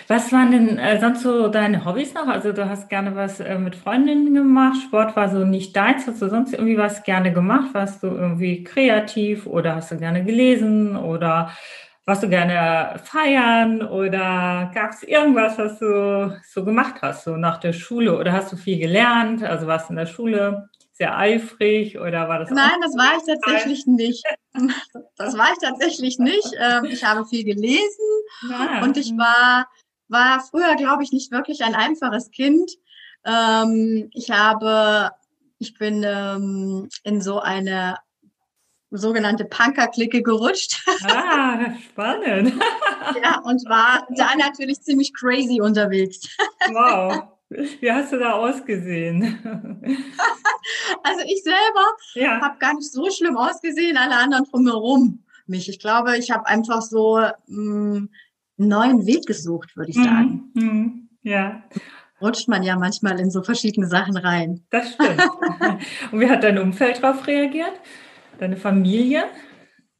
Was 0.10 0.34
waren 0.34 0.52
denn 0.52 0.78
äh, 0.78 1.00
sonst 1.00 1.22
so 1.22 1.48
deine 1.48 1.86
Hobbys 1.86 2.16
noch? 2.16 2.28
Also 2.28 2.52
du 2.52 2.68
hast 2.68 2.90
gerne 2.90 3.16
was 3.16 3.40
äh, 3.40 3.58
mit 3.58 3.76
Freundinnen 3.76 4.34
gemacht, 4.34 4.82
Sport 4.82 5.16
war 5.16 5.30
so 5.30 5.46
nicht 5.46 5.76
deins. 5.76 6.06
Hast 6.06 6.22
du 6.22 6.28
sonst 6.28 6.52
irgendwie 6.52 6.78
was 6.78 7.04
gerne 7.04 7.32
gemacht? 7.32 7.74
Warst 7.74 8.04
du 8.04 8.08
irgendwie 8.08 8.64
kreativ 8.64 9.46
oder 9.46 9.76
hast 9.76 9.92
du 9.92 9.98
gerne 9.98 10.26
gelesen 10.26 10.98
oder 10.98 11.52
warst 12.06 12.24
du 12.24 12.30
gerne 12.30 13.00
feiern 13.04 13.82
oder 13.82 14.72
gab 14.74 14.92
es 14.92 15.04
irgendwas, 15.04 15.58
was 15.58 15.80
du 15.80 16.40
so 16.48 16.66
gemacht 16.66 16.96
hast, 17.02 17.26
so 17.26 17.38
nach 17.38 17.58
der 17.58 17.74
Schule 17.74 18.18
oder 18.18 18.34
hast 18.34 18.52
du 18.52 18.58
viel 18.58 18.80
gelernt? 18.80 19.44
Also 19.44 19.68
warst 19.68 19.90
du 19.90 19.94
in 19.94 19.98
der 19.98 20.06
Schule 20.08 20.70
sehr 20.94 21.18
eifrig 21.18 22.00
oder 22.00 22.28
war 22.28 22.40
das? 22.40 22.50
Nein, 22.50 22.72
das 22.82 22.98
war 22.98 23.18
ich 23.18 23.24
tatsächlich 23.26 23.86
nicht. 23.86 24.24
Das 25.18 25.38
war 25.38 25.52
ich 25.52 25.60
tatsächlich 25.60 26.20
nicht. 26.20 26.52
Ich 26.90 27.04
habe 27.04 27.26
viel 27.26 27.44
gelesen 27.44 28.06
ja. 28.50 28.82
und 28.84 28.98
ich 28.98 29.12
war 29.12 29.68
war 30.10 30.42
früher, 30.42 30.76
glaube 30.76 31.04
ich, 31.04 31.12
nicht 31.12 31.32
wirklich 31.32 31.64
ein 31.64 31.76
einfaches 31.76 32.32
Kind. 32.32 32.72
Ähm, 33.26 34.10
ich 34.14 34.32
habe, 34.32 35.12
ich 35.60 35.76
bin 35.76 36.04
ähm, 36.06 36.90
in 37.04 37.22
so 37.22 37.40
eine 37.40 37.98
sogenannte 38.92 39.46
Punker-Clique 39.46 40.22
gerutscht. 40.24 40.84
Ah, 41.04 41.74
spannend. 41.92 42.54
ja, 43.24 43.40
und 43.44 43.64
war 43.70 44.08
da 44.16 44.36
natürlich 44.38 44.82
ziemlich 44.82 45.14
crazy 45.14 45.62
unterwegs. 45.62 46.28
wow. 46.72 47.24
Wie 47.50 47.92
hast 47.92 48.14
du 48.14 48.20
da 48.20 48.34
ausgesehen? 48.34 49.24
also 51.04 51.22
ich 51.26 51.42
selber 51.42 51.88
ja. 52.14 52.40
habe 52.42 52.60
gar 52.60 52.76
nicht 52.76 52.92
so 52.92 53.10
schlimm 53.10 53.38
ausgesehen, 53.38 53.98
alle 53.98 54.18
anderen 54.18 54.46
drumherum 54.46 55.24
mich. 55.48 55.68
Ich 55.68 55.80
glaube, 55.80 56.18
ich 56.18 56.30
habe 56.30 56.46
einfach 56.46 56.82
so 56.84 57.18
mh, 57.48 58.00
mm, 58.00 58.10
neuen 58.58 59.06
Weg 59.06 59.26
gesucht, 59.26 59.76
würde 59.76 59.90
ich 59.90 59.98
mhm, 59.98 60.04
sagen. 60.04 60.52
Mhm, 60.54 61.10
ja. 61.24 61.64
Rutscht 62.22 62.50
man 62.50 62.64
ja 62.64 62.76
manchmal 62.78 63.20
in 63.20 63.32
so 63.32 63.42
verschiedene 63.42 63.88
Sachen 63.88 64.18
rein. 64.18 64.64
Das 64.70 64.94
stimmt. 64.94 65.20
Und 66.12 66.20
wie 66.20 66.30
hat 66.30 66.44
dein 66.44 66.60
Umfeld 66.60 67.02
darauf 67.02 67.26
reagiert? 67.26 67.74
Deine 68.40 68.58
Familie? 68.58 69.26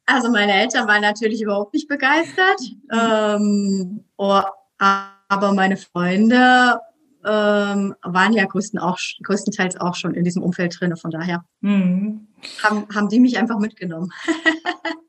Also 0.06 0.30
meine 0.30 0.54
Eltern 0.54 0.88
waren 0.88 1.02
natürlich 1.02 1.42
überhaupt 1.42 1.74
nicht 1.74 1.88
begeistert. 1.88 2.60
Ähm, 2.90 4.04
oh, 4.16 4.40
aber 4.78 5.52
meine 5.52 5.76
Freunde 5.76 6.80
ähm, 7.24 7.94
waren 8.02 8.32
ja 8.32 8.44
größten 8.46 8.80
auch, 8.80 8.98
größtenteils 9.22 9.76
auch 9.80 9.94
schon 9.94 10.14
in 10.14 10.24
diesem 10.24 10.42
Umfeld 10.42 10.80
drin. 10.80 10.96
Von 10.96 11.10
daher 11.10 11.44
mhm. 11.60 12.26
haben, 12.62 12.86
haben 12.94 13.08
die 13.08 13.20
mich 13.20 13.38
einfach 13.38 13.58
mitgenommen. 13.58 14.10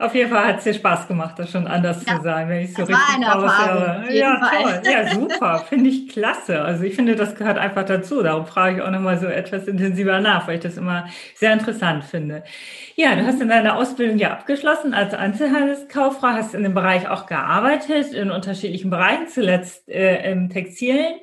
Auf 0.00 0.14
jeden 0.14 0.30
Fall 0.30 0.46
hat 0.46 0.58
es 0.58 0.64
dir 0.64 0.72
Spaß 0.72 1.08
gemacht, 1.08 1.38
das 1.38 1.50
schon 1.50 1.66
anders 1.66 2.06
ja, 2.06 2.16
zu 2.16 2.22
sein, 2.22 2.48
wenn 2.48 2.60
ich 2.62 2.72
so 2.72 2.84
richtig 2.84 3.26
raushöre. 3.26 4.06
Ja, 4.10 4.50
toll. 4.50 4.82
Ja, 4.90 5.06
super. 5.10 5.58
Finde 5.68 5.90
ich 5.90 6.08
klasse. 6.08 6.62
Also 6.62 6.84
ich 6.84 6.94
finde, 6.94 7.16
das 7.16 7.34
gehört 7.34 7.58
einfach 7.58 7.84
dazu. 7.84 8.22
Darum 8.22 8.46
frage 8.46 8.76
ich 8.78 8.82
auch 8.82 8.90
nochmal 8.90 9.18
so 9.18 9.26
etwas 9.26 9.68
intensiver 9.68 10.20
nach, 10.20 10.48
weil 10.48 10.54
ich 10.54 10.62
das 10.62 10.78
immer 10.78 11.06
sehr 11.34 11.52
interessant 11.52 12.04
finde. 12.04 12.44
Ja, 12.96 13.14
du 13.14 13.26
hast 13.26 13.42
in 13.42 13.48
deiner 13.48 13.76
Ausbildung 13.76 14.16
ja 14.16 14.30
abgeschlossen 14.30 14.94
als 14.94 15.12
Einzelhandelskauffrau, 15.12 16.28
hast 16.28 16.54
in 16.54 16.62
dem 16.62 16.72
Bereich 16.72 17.06
auch 17.06 17.26
gearbeitet, 17.26 18.14
in 18.14 18.30
unterschiedlichen 18.30 18.88
Bereichen, 18.88 19.28
zuletzt 19.28 19.86
äh, 19.90 20.32
im 20.32 20.48
Textilen. 20.48 21.16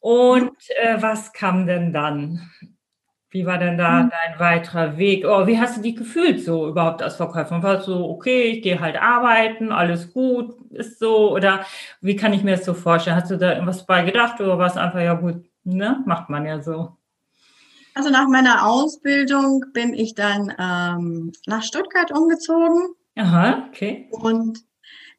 Und 0.00 0.50
äh, 0.82 0.96
was 1.00 1.32
kam 1.32 1.68
denn 1.68 1.92
dann? 1.92 2.50
Wie 3.30 3.44
war 3.44 3.58
denn 3.58 3.76
da 3.76 4.04
mhm. 4.04 4.10
dein 4.10 4.40
weiterer 4.40 4.96
Weg? 4.96 5.24
Oh, 5.26 5.46
wie 5.46 5.60
hast 5.60 5.76
du 5.76 5.82
dich 5.82 5.96
gefühlt 5.96 6.42
so 6.42 6.68
überhaupt 6.68 7.02
als 7.02 7.16
Verkäuferin? 7.16 7.62
War 7.62 7.82
so, 7.82 8.08
okay, 8.08 8.44
ich 8.44 8.62
gehe 8.62 8.80
halt 8.80 8.96
arbeiten, 8.96 9.70
alles 9.70 10.12
gut, 10.14 10.56
ist 10.70 10.98
so? 10.98 11.32
Oder 11.32 11.66
wie 12.00 12.16
kann 12.16 12.32
ich 12.32 12.42
mir 12.42 12.56
das 12.56 12.64
so 12.64 12.72
vorstellen? 12.72 13.16
Hast 13.16 13.30
du 13.30 13.36
da 13.36 13.52
irgendwas 13.52 13.84
bei 13.84 14.02
gedacht 14.02 14.40
oder 14.40 14.58
war 14.58 14.66
es 14.66 14.78
einfach, 14.78 15.00
ja 15.00 15.14
gut, 15.14 15.44
ne, 15.64 16.02
macht 16.06 16.30
man 16.30 16.46
ja 16.46 16.62
so? 16.62 16.96
Also 17.94 18.10
nach 18.10 18.28
meiner 18.28 18.66
Ausbildung 18.66 19.64
bin 19.74 19.92
ich 19.92 20.14
dann 20.14 20.54
ähm, 20.58 21.32
nach 21.46 21.62
Stuttgart 21.62 22.10
umgezogen. 22.12 22.94
Aha, 23.16 23.66
okay. 23.68 24.08
Und 24.10 24.60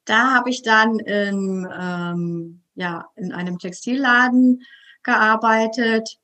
da 0.06 0.34
habe 0.34 0.50
ich 0.50 0.63
dann 0.63 0.98
in, 0.98 1.68
ähm, 1.80 2.62
ja, 2.74 3.06
in 3.16 3.34
einem 3.34 3.60
Textilladen 3.60 4.63
gearbeitet 5.04 6.18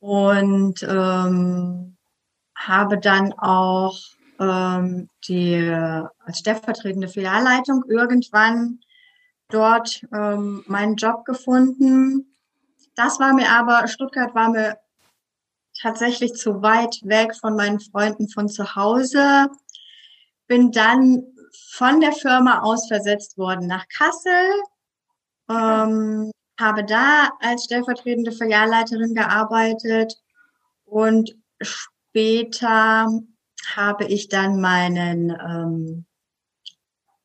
und 0.00 0.82
ähm, 0.82 1.96
habe 2.56 2.98
dann 2.98 3.32
auch 3.34 3.98
ähm, 4.38 5.08
die 5.28 5.56
als 6.24 6.38
stellvertretende 6.38 7.08
Filialleitung 7.08 7.84
irgendwann 7.88 8.80
dort 9.48 10.02
ähm, 10.12 10.64
meinen 10.66 10.96
Job 10.96 11.24
gefunden. 11.24 12.34
Das 12.94 13.20
war 13.20 13.32
mir 13.34 13.50
aber, 13.50 13.86
Stuttgart 13.88 14.34
war 14.34 14.50
mir 14.50 14.78
tatsächlich 15.80 16.34
zu 16.34 16.62
weit 16.62 17.00
weg 17.04 17.36
von 17.36 17.56
meinen 17.56 17.80
Freunden 17.80 18.28
von 18.28 18.48
zu 18.48 18.74
Hause. 18.74 19.48
Bin 20.46 20.72
dann 20.72 21.24
von 21.70 22.00
der 22.00 22.12
Firma 22.12 22.60
aus 22.62 22.88
versetzt 22.88 23.36
worden 23.38 23.66
nach 23.66 23.86
Kassel. 23.88 24.62
Ähm, 25.48 26.30
habe 26.58 26.84
da 26.84 27.30
als 27.40 27.64
stellvertretende 27.64 28.32
Filialleiterin 28.32 29.14
gearbeitet 29.14 30.14
und 30.84 31.36
später 31.60 33.08
habe 33.74 34.04
ich 34.04 34.28
dann 34.28 34.60
meinen 34.60 35.30
ähm, 35.30 36.06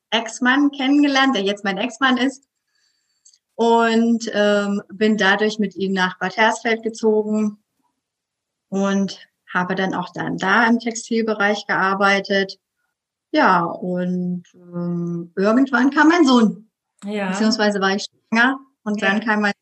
Ex-Mann 0.09 0.71
kennengelernt, 0.71 1.35
der 1.35 1.43
jetzt 1.43 1.63
mein 1.63 1.77
Ex-Mann 1.77 2.17
ist 2.17 2.47
und 3.55 4.29
ähm, 4.33 4.81
bin 4.91 5.17
dadurch 5.17 5.59
mit 5.59 5.75
ihm 5.75 5.93
nach 5.93 6.17
Bad 6.19 6.35
Hersfeld 6.35 6.83
gezogen 6.83 7.63
und 8.69 9.19
habe 9.53 9.75
dann 9.75 9.93
auch 9.93 10.11
dann 10.13 10.37
da 10.37 10.65
im 10.67 10.79
Textilbereich 10.79 11.67
gearbeitet. 11.67 12.59
Ja, 13.31 13.63
und 13.63 14.43
ähm, 14.55 15.31
irgendwann 15.37 15.91
kam 15.91 16.09
mein 16.09 16.25
Sohn. 16.25 16.69
Ja. 17.05 17.29
Beziehungsweise 17.29 17.79
war 17.79 17.95
ich 17.95 18.05
schwanger 18.29 18.59
und 18.83 19.01
dann 19.01 19.19
kam 19.19 19.41
mein 19.41 19.53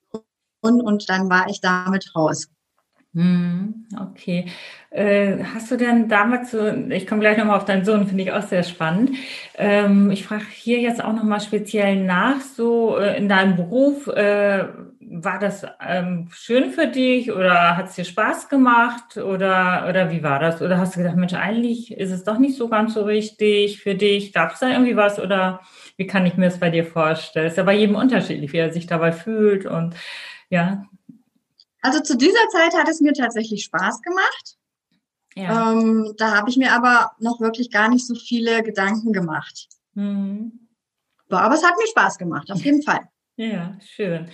Sohn 0.62 0.82
und 0.82 1.10
dann 1.10 1.30
war 1.30 1.48
ich 1.50 1.62
damit 1.62 2.14
raus. 2.16 2.50
Hm, 3.16 3.88
okay. 4.00 4.46
Äh, 4.92 5.44
hast 5.44 5.72
du 5.72 5.78
denn 5.78 6.08
damals 6.10 6.52
so, 6.52 6.68
ich 6.68 7.08
komme 7.08 7.22
gleich 7.22 7.38
nochmal 7.40 7.58
auf 7.58 7.66
deinen 7.66 7.84
Sohn, 7.84 8.08
finde 8.08 8.24
ich 8.24 8.32
auch 8.32 8.44
sehr 8.44 8.62
spannend. 8.62 9.12
Ähm, 9.56 10.12
ich 10.12 10.24
frage 10.26 10.46
hier 10.52 10.80
jetzt 10.80 11.04
auch 11.04 11.14
nochmal 11.14 11.42
speziell 11.42 12.04
nach, 12.04 12.40
so 12.42 12.98
äh, 12.98 13.18
in 13.18 13.28
deinem 13.28 13.56
Beruf, 13.56 14.06
äh, 14.08 14.66
war 15.12 15.40
das 15.40 15.66
ähm, 15.82 16.30
schön 16.32 16.72
für 16.72 16.88
dich 16.88 17.32
oder 17.32 17.76
hat 17.76 17.90
es 17.90 17.96
dir 17.96 18.06
Spaß 18.06 18.48
gemacht 18.48 19.18
oder, 19.18 19.88
oder 19.90 20.12
wie 20.12 20.22
war 20.22 20.40
das? 20.40 20.62
Oder 20.62 20.78
hast 20.78 20.96
du 20.96 21.00
gedacht, 21.00 21.16
Mensch, 21.16 21.34
eigentlich 21.34 21.92
ist 21.92 22.12
es 22.12 22.24
doch 22.24 22.38
nicht 22.38 22.56
so 22.56 22.70
ganz 22.70 22.94
so 22.94 23.04
richtig 23.04 23.82
für 23.82 23.96
dich? 23.96 24.34
Gab 24.34 24.54
es 24.54 24.60
da 24.60 24.70
irgendwie 24.70 24.96
was 24.96 25.20
oder 25.20 25.62
wie 25.98 26.06
kann 26.06 26.26
ich 26.26 26.38
mir 26.38 26.46
das 26.46 26.60
bei 26.60 26.70
dir 26.70 26.86
vorstellen? 26.86 27.48
Es 27.48 27.54
ist 27.54 27.58
ja 27.58 27.64
bei 27.64 27.76
jedem 27.76 27.96
unterschiedlich, 27.96 28.54
wie 28.54 28.58
er 28.58 28.72
sich 28.72 28.86
dabei 28.86 29.12
fühlt 29.12 29.66
und 29.66 29.96
ja. 30.50 30.86
Also 31.82 32.02
zu 32.02 32.16
dieser 32.16 32.48
Zeit 32.52 32.76
hat 32.76 32.88
es 32.88 33.02
mir 33.02 33.14
tatsächlich 33.14 33.64
Spaß 33.64 34.02
gemacht. 34.02 34.58
Ja. 35.36 35.72
Ähm, 35.72 36.14
da 36.18 36.36
habe 36.36 36.50
ich 36.50 36.58
mir 36.58 36.74
aber 36.74 37.12
noch 37.20 37.40
wirklich 37.40 37.72
gar 37.72 37.90
nicht 37.90 38.06
so 38.06 38.14
viele 38.14 38.62
Gedanken 38.62 39.12
gemacht. 39.12 39.68
Mhm. 39.96 40.68
Aber 41.30 41.56
es 41.56 41.64
hat 41.64 41.78
mir 41.78 41.88
Spaß 41.88 42.18
gemacht, 42.18 42.52
auf 42.52 42.64
jeden 42.64 42.84
Fall. 42.84 43.08
Ja, 43.38 43.78
schön. 43.80 44.30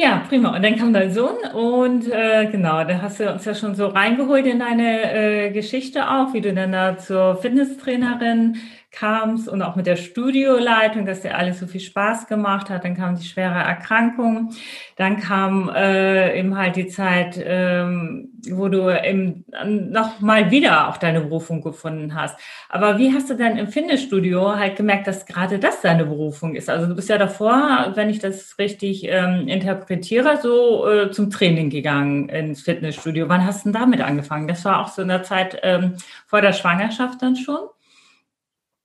Ja, 0.00 0.22
prima. 0.28 0.54
Und 0.54 0.62
dann 0.62 0.76
kam 0.76 0.92
dein 0.92 1.12
Sohn 1.12 1.38
und 1.54 2.06
äh, 2.08 2.46
genau, 2.52 2.84
da 2.84 3.02
hast 3.02 3.18
du 3.18 3.32
uns 3.32 3.44
ja 3.44 3.52
schon 3.52 3.74
so 3.74 3.88
reingeholt 3.88 4.46
in 4.46 4.60
deine 4.60 5.46
äh, 5.46 5.50
Geschichte 5.50 6.08
auch, 6.08 6.32
wie 6.34 6.40
du 6.40 6.54
dann 6.54 6.70
da 6.70 6.96
zur 6.98 7.34
Fitnesstrainerin 7.36 8.58
kamst 8.90 9.48
und 9.48 9.60
auch 9.60 9.76
mit 9.76 9.86
der 9.86 9.96
Studioleitung, 9.96 11.04
dass 11.04 11.20
dir 11.20 11.36
alles 11.36 11.60
so 11.60 11.66
viel 11.66 11.80
Spaß 11.80 12.26
gemacht 12.26 12.70
hat. 12.70 12.84
Dann 12.84 12.96
kam 12.96 13.16
die 13.16 13.26
schwere 13.26 13.58
Erkrankung. 13.58 14.50
Dann 14.96 15.18
kam 15.18 15.68
äh, 15.68 16.38
eben 16.38 16.56
halt 16.56 16.76
die 16.76 16.86
Zeit, 16.86 17.38
ähm, 17.42 18.30
wo 18.50 18.68
du 18.68 18.88
eben 18.88 19.44
noch 19.64 20.20
mal 20.20 20.50
wieder 20.50 20.88
auch 20.88 20.96
deine 20.96 21.20
Berufung 21.20 21.62
gefunden 21.62 22.14
hast. 22.14 22.38
Aber 22.70 22.98
wie 22.98 23.12
hast 23.12 23.28
du 23.28 23.34
dann 23.34 23.58
im 23.58 23.68
Fitnessstudio 23.68 24.56
halt 24.56 24.76
gemerkt, 24.76 25.06
dass 25.06 25.26
gerade 25.26 25.58
das 25.58 25.82
deine 25.82 26.06
Berufung 26.06 26.54
ist? 26.54 26.70
Also 26.70 26.86
du 26.86 26.94
bist 26.94 27.10
ja 27.10 27.18
davor, 27.18 27.92
wenn 27.94 28.08
ich 28.08 28.20
das 28.20 28.58
richtig 28.58 29.04
ähm, 29.04 29.48
interpretiere, 29.48 30.38
so 30.42 30.88
äh, 30.88 31.10
zum 31.10 31.30
Training 31.30 31.68
gegangen 31.68 32.30
ins 32.30 32.62
Fitnessstudio. 32.62 33.28
Wann 33.28 33.44
hast 33.44 33.66
du 33.66 33.70
denn 33.70 33.80
damit 33.80 34.00
angefangen? 34.00 34.48
Das 34.48 34.64
war 34.64 34.80
auch 34.80 34.88
so 34.88 35.02
in 35.02 35.08
der 35.08 35.22
Zeit 35.22 35.58
ähm, 35.62 35.96
vor 36.26 36.40
der 36.40 36.54
Schwangerschaft 36.54 37.20
dann 37.20 37.36
schon? 37.36 37.58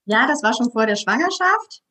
Ja, 0.06 0.26
das 0.26 0.42
war 0.42 0.54
schon 0.54 0.70
vor 0.70 0.86
der 0.86 0.96
Schwangerschaft. 0.96 1.82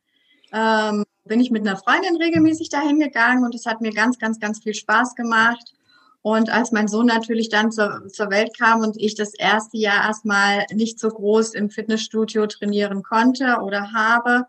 Ähm, 0.51 1.03
bin 1.25 1.39
ich 1.39 1.51
mit 1.51 1.67
einer 1.67 1.77
Freundin 1.77 2.15
regelmäßig 2.17 2.69
dahin 2.69 2.99
gegangen 2.99 3.43
und 3.43 3.55
es 3.55 3.65
hat 3.65 3.81
mir 3.81 3.91
ganz, 3.91 4.19
ganz, 4.19 4.39
ganz 4.39 4.61
viel 4.61 4.73
Spaß 4.73 5.15
gemacht. 5.15 5.73
Und 6.21 6.49
als 6.49 6.71
mein 6.71 6.87
Sohn 6.87 7.07
natürlich 7.07 7.49
dann 7.49 7.71
zur, 7.71 8.07
zur 8.07 8.29
Welt 8.29 8.57
kam 8.57 8.81
und 8.81 8.95
ich 8.97 9.15
das 9.15 9.33
erste 9.33 9.77
Jahr 9.77 10.05
erstmal 10.05 10.65
nicht 10.71 10.99
so 10.99 11.09
groß 11.09 11.53
im 11.53 11.69
Fitnessstudio 11.69 12.47
trainieren 12.47 13.03
konnte 13.03 13.57
oder 13.61 13.91
habe, 13.91 14.45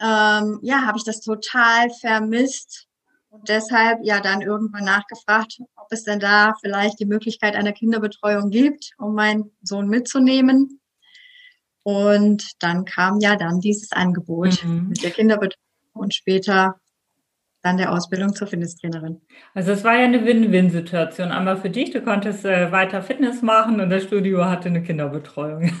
ähm, 0.00 0.58
ja, 0.62 0.82
habe 0.82 0.98
ich 0.98 1.04
das 1.04 1.20
total 1.20 1.88
vermisst 2.00 2.86
und 3.30 3.48
deshalb 3.48 4.00
ja 4.02 4.20
dann 4.20 4.42
irgendwann 4.42 4.84
nachgefragt, 4.84 5.60
ob 5.76 5.86
es 5.90 6.04
denn 6.04 6.20
da 6.20 6.54
vielleicht 6.60 7.00
die 7.00 7.06
Möglichkeit 7.06 7.56
einer 7.56 7.72
Kinderbetreuung 7.72 8.50
gibt, 8.50 8.92
um 8.98 9.14
meinen 9.14 9.50
Sohn 9.62 9.88
mitzunehmen. 9.88 10.80
Und 11.84 12.44
dann 12.60 12.84
kam 12.84 13.20
ja 13.20 13.36
dann 13.36 13.60
dieses 13.60 13.92
Angebot 13.92 14.64
mhm. 14.64 14.88
mit 14.88 15.04
der 15.04 15.10
Kinderbetreuung 15.12 15.60
und 15.92 16.14
später 16.14 16.80
dann 17.64 17.78
der 17.78 17.92
Ausbildung 17.92 18.34
zur 18.34 18.46
Fitnesstrainerin. 18.46 19.22
Also 19.54 19.72
es 19.72 19.84
war 19.84 19.96
ja 19.96 20.04
eine 20.04 20.24
Win-Win-Situation. 20.24 21.30
Einmal 21.30 21.56
für 21.56 21.70
dich, 21.70 21.90
du 21.90 22.02
konntest 22.02 22.44
äh, 22.44 22.70
weiter 22.70 23.02
Fitness 23.02 23.40
machen 23.40 23.80
und 23.80 23.88
das 23.88 24.02
Studio 24.02 24.44
hatte 24.44 24.68
eine 24.68 24.82
Kinderbetreuung. 24.82 25.70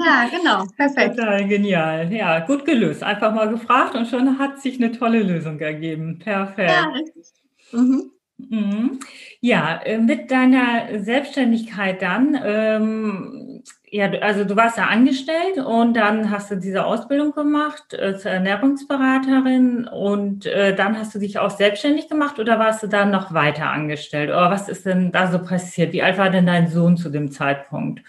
Ja, 0.00 0.28
genau, 0.30 0.64
perfekt. 0.76 1.18
Total 1.18 1.48
genial. 1.48 2.12
Ja, 2.12 2.38
gut 2.38 2.64
gelöst. 2.64 3.02
Einfach 3.02 3.34
mal 3.34 3.48
gefragt 3.48 3.96
und 3.96 4.06
schon 4.06 4.38
hat 4.38 4.60
sich 4.60 4.76
eine 4.76 4.92
tolle 4.92 5.24
Lösung 5.24 5.58
ergeben. 5.58 6.20
Perfekt. 6.20 6.70
Ja, 6.70 6.84
richtig. 6.90 7.26
Mhm. 7.72 8.12
Mhm. 8.38 9.00
Ja, 9.40 9.80
äh, 9.82 9.98
mit 9.98 10.30
deiner 10.30 11.00
Selbstständigkeit 11.00 12.00
dann, 12.00 12.38
ähm, 12.44 13.64
ja, 13.90 14.10
also 14.20 14.44
du 14.44 14.56
warst 14.56 14.76
ja 14.76 14.86
angestellt 14.86 15.58
und 15.58 15.94
dann 15.94 16.30
hast 16.30 16.50
du 16.50 16.56
diese 16.56 16.84
Ausbildung 16.84 17.32
gemacht 17.32 17.94
äh, 17.94 18.16
zur 18.18 18.30
Ernährungsberaterin 18.30 19.86
und 19.86 20.46
äh, 20.46 20.74
dann 20.74 20.98
hast 20.98 21.14
du 21.14 21.18
dich 21.18 21.38
auch 21.38 21.50
selbstständig 21.50 22.08
gemacht 22.08 22.38
oder 22.38 22.58
warst 22.58 22.82
du 22.82 22.86
dann 22.86 23.10
noch 23.10 23.32
weiter 23.32 23.70
angestellt? 23.70 24.30
Oder 24.30 24.50
was 24.50 24.68
ist 24.68 24.86
denn 24.86 25.12
da 25.12 25.30
so 25.30 25.38
passiert? 25.38 25.92
Wie 25.92 26.02
alt 26.02 26.18
war 26.18 26.30
denn 26.30 26.46
dein 26.46 26.68
Sohn 26.68 26.96
zu 26.96 27.10
dem 27.10 27.30
Zeitpunkt, 27.30 28.02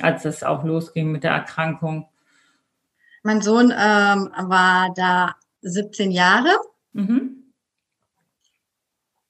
als 0.00 0.24
es 0.24 0.42
auch 0.42 0.64
losging 0.64 1.12
mit 1.12 1.24
der 1.24 1.32
Erkrankung? 1.32 2.08
Mein 3.22 3.40
Sohn 3.40 3.70
ähm, 3.70 4.30
war 4.36 4.92
da 4.94 5.34
17 5.62 6.10
Jahre. 6.10 6.50
Mhm. 6.92 7.43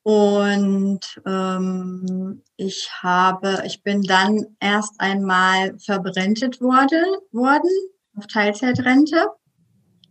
Und 0.05 1.01
ähm, 1.25 2.43
ich 2.57 2.91
habe, 3.03 3.63
ich 3.65 3.83
bin 3.83 4.03
dann 4.03 4.55
erst 4.61 4.93
einmal 4.99 5.79
verbrentet 5.79 6.61
wurde, 6.61 7.03
worden 7.33 7.71
auf 8.15 8.27
Teilzeitrente. 8.27 9.29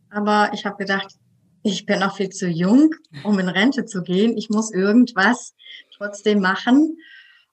Aber 0.09 0.49
ich 0.53 0.65
habe 0.65 0.77
gedacht, 0.77 1.13
ich 1.61 1.85
bin 1.85 1.99
noch 1.99 2.17
viel 2.17 2.29
zu 2.29 2.47
jung, 2.47 2.89
um 3.23 3.37
in 3.37 3.47
Rente 3.47 3.85
zu 3.85 4.01
gehen. 4.01 4.35
Ich 4.35 4.49
muss 4.49 4.71
irgendwas 4.71 5.53
trotzdem 5.95 6.41
machen. 6.41 6.97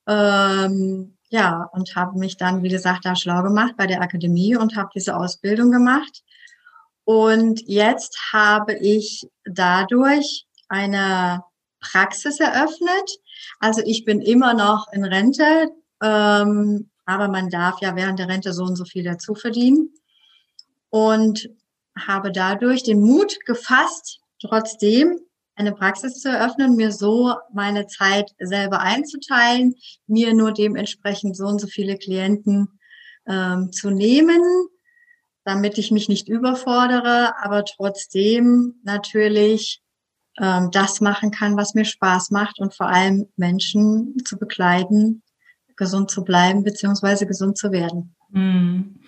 Ähm, 0.06 1.18
ja, 1.28 1.68
und 1.72 1.94
habe 1.94 2.18
mich 2.18 2.38
dann, 2.38 2.62
wie 2.62 2.70
gesagt, 2.70 3.04
da 3.04 3.16
schlau 3.16 3.42
gemacht 3.42 3.74
bei 3.76 3.86
der 3.86 4.00
Akademie 4.00 4.56
und 4.56 4.76
habe 4.76 4.88
diese 4.94 5.14
Ausbildung 5.14 5.70
gemacht. 5.70 6.22
Und 7.04 7.60
jetzt 7.66 8.18
habe 8.32 8.72
ich 8.74 9.28
dadurch 9.44 10.46
eine 10.68 11.44
Praxis 11.80 12.40
eröffnet. 12.40 13.10
Also 13.58 13.82
ich 13.84 14.04
bin 14.04 14.20
immer 14.20 14.54
noch 14.54 14.86
in 14.92 15.04
Rente, 15.04 15.68
ähm, 16.02 16.90
aber 17.06 17.28
man 17.28 17.50
darf 17.50 17.80
ja 17.80 17.96
während 17.96 18.18
der 18.18 18.28
Rente 18.28 18.52
so 18.52 18.64
und 18.64 18.76
so 18.76 18.84
viel 18.84 19.04
dazu 19.04 19.34
verdienen. 19.34 19.90
Und 20.90 21.48
habe 21.96 22.32
dadurch 22.32 22.82
den 22.82 23.00
Mut 23.00 23.44
gefasst, 23.46 24.20
trotzdem 24.40 25.18
eine 25.54 25.72
Praxis 25.72 26.20
zu 26.20 26.30
eröffnen, 26.30 26.76
mir 26.76 26.90
so 26.90 27.34
meine 27.52 27.86
Zeit 27.86 28.30
selber 28.38 28.80
einzuteilen, 28.80 29.74
mir 30.06 30.34
nur 30.34 30.52
dementsprechend 30.52 31.36
so 31.36 31.46
und 31.46 31.60
so 31.60 31.66
viele 31.66 31.98
Klienten 31.98 32.80
ähm, 33.28 33.70
zu 33.70 33.90
nehmen, 33.90 34.40
damit 35.44 35.76
ich 35.78 35.90
mich 35.90 36.08
nicht 36.08 36.28
überfordere, 36.28 37.34
aber 37.42 37.64
trotzdem 37.64 38.80
natürlich 38.84 39.82
ähm, 40.40 40.70
das 40.72 41.00
machen 41.00 41.30
kann, 41.30 41.56
was 41.56 41.74
mir 41.74 41.84
Spaß 41.84 42.30
macht 42.30 42.58
und 42.58 42.74
vor 42.74 42.88
allem 42.88 43.26
Menschen 43.36 44.16
zu 44.24 44.38
begleiten, 44.38 45.22
gesund 45.76 46.10
zu 46.10 46.24
bleiben 46.24 46.64
beziehungsweise 46.64 47.26
gesund 47.26 47.58
zu 47.58 47.70
werden. 47.72 48.14
Mhm. 48.30 49.00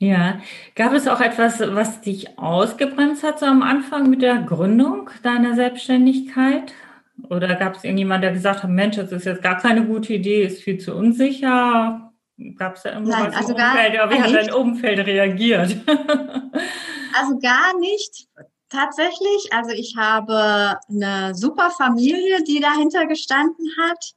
Ja, 0.00 0.40
gab 0.76 0.92
es 0.92 1.08
auch 1.08 1.20
etwas, 1.20 1.58
was 1.60 2.00
dich 2.02 2.38
ausgebremst 2.38 3.24
hat 3.24 3.40
so 3.40 3.46
am 3.46 3.62
Anfang 3.62 4.08
mit 4.08 4.22
der 4.22 4.42
Gründung 4.42 5.10
deiner 5.24 5.54
Selbstständigkeit? 5.54 6.72
Oder 7.30 7.56
gab 7.56 7.74
es 7.74 7.82
irgendjemand, 7.82 8.22
der 8.22 8.32
gesagt 8.32 8.62
hat, 8.62 8.70
Mensch, 8.70 8.96
das 8.96 9.10
ist 9.10 9.24
jetzt 9.24 9.42
gar 9.42 9.58
keine 9.58 9.86
gute 9.86 10.14
Idee, 10.14 10.44
ist 10.44 10.62
viel 10.62 10.78
zu 10.78 10.94
unsicher? 10.94 12.12
Gab 12.56 12.76
es 12.76 12.82
da 12.82 12.92
irgendwas 12.92 13.18
Nein, 13.18 13.34
also 13.34 13.54
im 13.54 13.60
Umfeld? 13.60 13.94
Gar, 13.94 14.10
wie 14.10 14.22
hat 14.22 14.34
dein 14.34 14.52
Umfeld 14.52 14.98
reagiert? 15.04 15.76
also 17.18 17.38
gar 17.40 17.76
nicht 17.80 18.28
tatsächlich. 18.70 19.48
Also 19.52 19.70
ich 19.70 19.96
habe 19.96 20.78
eine 20.88 21.34
super 21.34 21.70
Familie, 21.70 22.42
die 22.44 22.60
dahinter 22.60 23.06
gestanden 23.06 23.66
hat, 23.80 24.14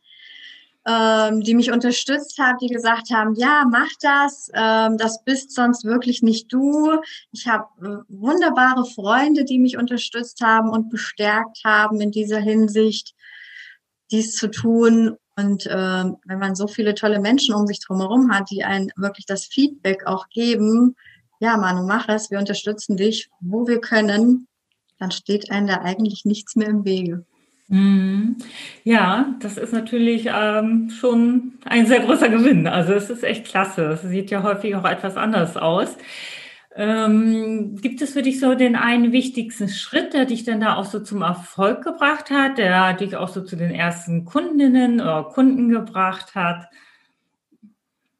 ähm, 0.85 1.41
die 1.41 1.53
mich 1.53 1.71
unterstützt 1.71 2.39
hat, 2.39 2.61
die 2.61 2.67
gesagt 2.67 3.11
haben, 3.11 3.35
ja, 3.35 3.65
mach 3.69 3.89
das, 4.01 4.49
ähm, 4.53 4.97
das 4.97 5.23
bist 5.23 5.53
sonst 5.53 5.85
wirklich 5.85 6.23
nicht 6.23 6.51
du. 6.51 6.99
Ich 7.31 7.47
habe 7.47 7.67
äh, 7.81 8.03
wunderbare 8.09 8.85
Freunde, 8.85 9.45
die 9.45 9.59
mich 9.59 9.77
unterstützt 9.77 10.41
haben 10.41 10.69
und 10.69 10.89
bestärkt 10.89 11.59
haben 11.63 12.01
in 12.01 12.11
dieser 12.11 12.39
Hinsicht, 12.39 13.13
dies 14.09 14.35
zu 14.35 14.49
tun. 14.49 15.17
Und 15.35 15.67
ähm, 15.69 16.17
wenn 16.25 16.39
man 16.39 16.55
so 16.55 16.67
viele 16.67 16.95
tolle 16.95 17.19
Menschen 17.19 17.55
um 17.55 17.67
sich 17.67 17.79
drumherum 17.79 18.33
hat, 18.33 18.49
die 18.49 18.63
einen 18.63 18.91
wirklich 18.95 19.25
das 19.25 19.45
Feedback 19.45 20.05
auch 20.05 20.29
geben, 20.29 20.95
ja, 21.41 21.57
Manu, 21.57 21.87
mach 21.87 22.07
es, 22.07 22.29
wir 22.29 22.37
unterstützen 22.37 22.97
dich, 22.97 23.29
wo 23.39 23.67
wir 23.67 23.81
können, 23.81 24.47
dann 24.99 25.09
steht 25.09 25.49
einem 25.49 25.65
da 25.65 25.81
eigentlich 25.81 26.23
nichts 26.23 26.55
mehr 26.55 26.67
im 26.67 26.85
Wege. 26.85 27.25
Mhm. 27.67 28.37
Ja, 28.83 29.33
das 29.39 29.57
ist 29.57 29.73
natürlich 29.73 30.27
ähm, 30.31 30.91
schon 30.91 31.53
ein 31.65 31.87
sehr 31.87 32.01
großer 32.01 32.29
Gewinn. 32.29 32.67
Also 32.67 32.93
es 32.93 33.09
ist 33.09 33.23
echt 33.23 33.45
klasse. 33.45 33.85
Es 33.85 34.03
sieht 34.03 34.29
ja 34.29 34.43
häufig 34.43 34.75
auch 34.75 34.85
etwas 34.85 35.17
anders 35.17 35.57
aus. 35.57 35.97
Ähm, 36.75 37.75
gibt 37.81 38.03
es 38.03 38.13
für 38.13 38.21
dich 38.21 38.39
so 38.39 38.53
den 38.53 38.75
einen 38.75 39.11
wichtigsten 39.11 39.67
Schritt, 39.67 40.13
der 40.13 40.25
dich 40.25 40.43
dann 40.43 40.61
da 40.61 40.75
auch 40.75 40.85
so 40.85 40.99
zum 40.99 41.23
Erfolg 41.23 41.83
gebracht 41.83 42.29
hat, 42.29 42.59
der 42.59 42.93
dich 42.93 43.15
auch 43.15 43.29
so 43.29 43.41
zu 43.41 43.55
den 43.55 43.71
ersten 43.71 44.25
Kundinnen 44.25 45.01
oder 45.01 45.23
Kunden 45.23 45.69
gebracht 45.69 46.35
hat? 46.35 46.67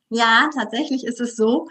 Ja, 0.10 0.50
tatsächlich 0.56 1.06
ist 1.06 1.22
es 1.22 1.36
so, 1.36 1.68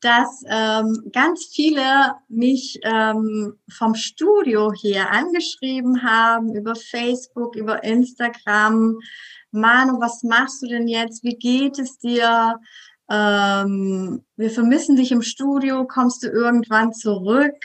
dass 0.00 0.42
ähm, 0.48 1.10
ganz 1.12 1.46
viele 1.52 2.14
mich 2.28 2.78
ähm, 2.82 3.54
vom 3.68 3.94
Studio 3.94 4.72
hier 4.72 5.10
angeschrieben 5.10 6.02
haben, 6.02 6.54
über 6.54 6.74
Facebook, 6.74 7.56
über 7.56 7.82
Instagram. 7.82 8.98
Manu, 9.50 10.00
was 10.00 10.22
machst 10.22 10.62
du 10.62 10.68
denn 10.68 10.86
jetzt? 10.86 11.24
Wie 11.24 11.36
geht 11.36 11.78
es 11.78 11.98
dir? 11.98 12.60
Ähm, 13.10 14.24
wir 14.36 14.50
vermissen 14.50 14.96
dich 14.96 15.10
im 15.10 15.22
Studio. 15.22 15.86
Kommst 15.86 16.22
du 16.22 16.28
irgendwann 16.28 16.92
zurück? 16.92 17.56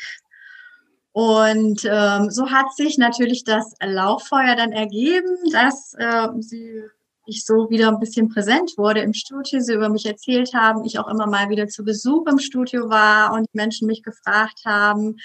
Und 1.12 1.86
ähm, 1.86 2.32
so 2.32 2.50
hat 2.50 2.74
sich 2.76 2.98
natürlich 2.98 3.44
das 3.44 3.76
Lauffeuer 3.84 4.56
dann 4.56 4.72
ergeben, 4.72 5.38
dass 5.52 5.94
äh, 6.00 6.30
sie 6.40 6.84
ich 7.26 7.46
so 7.46 7.70
wieder 7.70 7.90
ein 7.90 8.00
bisschen 8.00 8.30
präsent 8.30 8.74
wurde 8.78 9.02
im 9.02 9.14
Studio, 9.14 9.60
sie 9.60 9.74
über 9.74 9.90
mich 9.90 10.06
erzählt 10.06 10.54
haben, 10.54 10.84
ich 10.84 11.00
auch 11.00 11.08
immer 11.08 11.28
mal 11.28 11.50
wieder 11.50 11.68
zu 11.68 11.84
Besuch 11.84 12.28
im 12.28 12.40
Studio 12.40 12.90
war 12.90 13.34
und 13.34 13.54
Menschen 13.54 13.88
mich 13.88 14.04
gefragt 14.04 14.62
haben, 14.66 15.18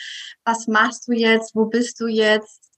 was 0.45 0.67
machst 0.67 1.09
du 1.09 1.13
jetzt, 1.13 1.55
wo 1.55 1.67
bist 1.67 2.01
du 2.01 2.07
jetzt? 2.07 2.71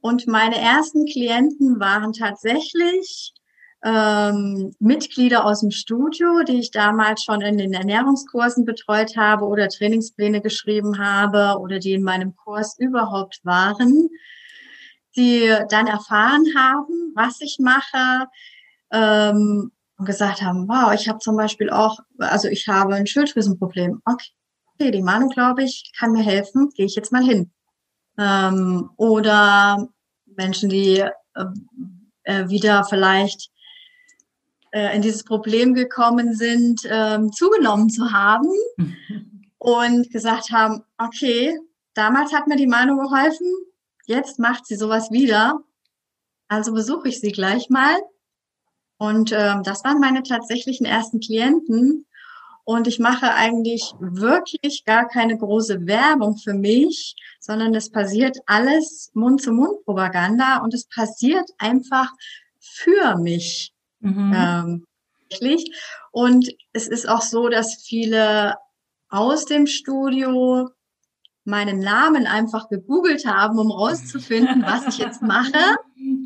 Und 0.00 0.26
meine 0.26 0.60
ersten 0.60 1.06
Klienten 1.06 1.80
waren 1.80 2.12
tatsächlich 2.12 3.32
ähm, 3.84 4.74
Mitglieder 4.78 5.44
aus 5.44 5.60
dem 5.60 5.70
Studio, 5.70 6.42
die 6.42 6.58
ich 6.58 6.70
damals 6.70 7.22
schon 7.22 7.40
in 7.40 7.58
den 7.58 7.72
Ernährungskursen 7.72 8.64
betreut 8.64 9.16
habe 9.16 9.44
oder 9.44 9.68
Trainingspläne 9.68 10.40
geschrieben 10.40 10.98
habe 10.98 11.60
oder 11.60 11.78
die 11.78 11.92
in 11.92 12.02
meinem 12.02 12.34
Kurs 12.36 12.76
überhaupt 12.78 13.40
waren, 13.44 14.08
die 15.16 15.52
dann 15.70 15.86
erfahren 15.86 16.44
haben, 16.56 17.12
was 17.14 17.40
ich 17.40 17.58
mache, 17.60 18.26
ähm, 18.92 19.72
und 19.98 20.04
gesagt 20.04 20.42
haben, 20.42 20.68
wow, 20.68 20.92
ich 20.92 21.08
habe 21.08 21.18
zum 21.18 21.36
Beispiel 21.36 21.70
auch, 21.70 21.98
also 22.18 22.48
ich 22.48 22.68
habe 22.68 22.94
ein 22.94 23.06
Schilddrüsenproblem. 23.06 24.02
Okay, 24.04 24.90
die 24.90 25.02
Manu, 25.02 25.28
glaube 25.28 25.62
ich, 25.62 25.90
kann 25.98 26.12
mir 26.12 26.22
helfen, 26.22 26.70
gehe 26.74 26.86
ich 26.86 26.94
jetzt 26.94 27.12
mal 27.12 27.24
hin. 27.24 27.50
Ähm, 28.18 28.90
oder 28.96 29.88
Menschen, 30.26 30.68
die 30.68 30.98
äh, 30.98 31.12
äh, 32.24 32.48
wieder 32.48 32.84
vielleicht 32.84 33.50
äh, 34.72 34.94
in 34.94 35.02
dieses 35.02 35.24
Problem 35.24 35.74
gekommen 35.74 36.34
sind, 36.34 36.82
ähm, 36.88 37.32
zugenommen 37.32 37.88
zu 37.88 38.12
haben 38.12 38.48
und 39.58 40.10
gesagt 40.10 40.50
haben, 40.50 40.82
okay, 40.98 41.58
damals 41.94 42.32
hat 42.32 42.46
mir 42.46 42.56
die 42.56 42.66
Manu 42.66 42.96
geholfen, 42.98 43.46
jetzt 44.04 44.38
macht 44.38 44.66
sie 44.66 44.76
sowas 44.76 45.10
wieder. 45.10 45.60
Also 46.48 46.72
besuche 46.72 47.08
ich 47.08 47.20
sie 47.20 47.32
gleich 47.32 47.70
mal 47.70 47.96
und 48.98 49.32
ähm, 49.32 49.62
das 49.62 49.84
waren 49.84 50.00
meine 50.00 50.22
tatsächlichen 50.22 50.86
ersten 50.86 51.20
Klienten. 51.20 52.06
Und 52.64 52.88
ich 52.88 52.98
mache 52.98 53.32
eigentlich 53.32 53.94
wirklich 54.00 54.84
gar 54.84 55.06
keine 55.06 55.38
große 55.38 55.86
Werbung 55.86 56.36
für 56.36 56.54
mich, 56.54 57.14
sondern 57.38 57.72
es 57.76 57.90
passiert 57.90 58.38
alles 58.46 59.12
Mund-zu-Mund-Propaganda 59.14 60.58
und 60.58 60.74
es 60.74 60.88
passiert 60.88 61.48
einfach 61.58 62.10
für 62.58 63.16
mich. 63.18 63.72
Mhm. 64.00 64.32
Ähm, 64.34 64.86
und 66.10 66.50
es 66.72 66.88
ist 66.88 67.08
auch 67.08 67.22
so, 67.22 67.48
dass 67.48 67.84
viele 67.84 68.56
aus 69.08 69.44
dem 69.44 69.66
Studio 69.66 70.70
meinen 71.44 71.78
Namen 71.78 72.26
einfach 72.26 72.68
gegoogelt 72.68 73.26
haben, 73.26 73.58
um 73.58 73.70
rauszufinden, 73.70 74.62
was 74.62 74.88
ich 74.88 74.98
jetzt 74.98 75.22
mache. 75.22 75.76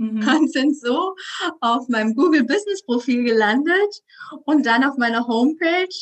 Mhm. 0.00 0.26
Und 0.26 0.50
sind 0.50 0.80
so 0.80 1.14
auf 1.60 1.88
meinem 1.88 2.14
Google 2.14 2.44
Business 2.44 2.82
Profil 2.82 3.22
gelandet 3.22 4.02
und 4.46 4.64
dann 4.64 4.82
auf 4.82 4.96
meiner 4.96 5.26
Homepage 5.26 5.94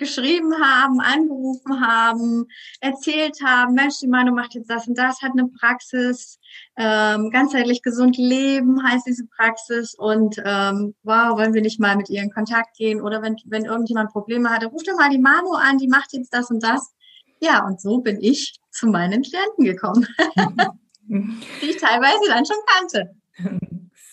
geschrieben 0.00 0.54
haben, 0.54 1.00
angerufen 1.00 1.86
haben, 1.86 2.46
erzählt 2.80 3.36
haben, 3.44 3.74
Mensch, 3.74 3.98
die 4.00 4.08
Manu 4.08 4.34
macht 4.34 4.54
jetzt 4.54 4.70
das 4.70 4.88
und 4.88 4.96
das, 4.96 5.20
hat 5.20 5.32
eine 5.32 5.48
Praxis, 5.48 6.38
ähm, 6.78 7.30
ganzheitlich 7.30 7.82
gesund 7.82 8.16
leben 8.16 8.82
heißt 8.82 9.06
diese 9.06 9.26
Praxis 9.26 9.94
und 9.94 10.36
ähm, 10.42 10.94
wow, 11.02 11.36
wollen 11.36 11.52
wir 11.52 11.60
nicht 11.60 11.78
mal 11.78 11.96
mit 11.96 12.08
ihr 12.08 12.22
in 12.22 12.32
Kontakt 12.32 12.74
gehen 12.78 13.02
oder 13.02 13.20
wenn, 13.20 13.36
wenn 13.44 13.66
irgendjemand 13.66 14.12
Probleme 14.12 14.48
hatte, 14.48 14.68
ruft 14.68 14.88
doch 14.88 14.96
mal 14.96 15.10
die 15.10 15.18
Manu 15.18 15.52
an, 15.52 15.76
die 15.76 15.88
macht 15.88 16.14
jetzt 16.14 16.32
das 16.32 16.50
und 16.50 16.62
das. 16.62 16.94
Ja, 17.42 17.66
und 17.66 17.82
so 17.82 17.98
bin 17.98 18.18
ich 18.22 18.58
zu 18.70 18.86
meinen 18.86 19.22
Klienten 19.22 19.66
gekommen, 19.66 20.06
die 21.10 21.70
ich 21.70 21.76
teilweise 21.76 22.20
dann 22.28 22.46
schon 22.46 22.56
kannte. 22.66 23.14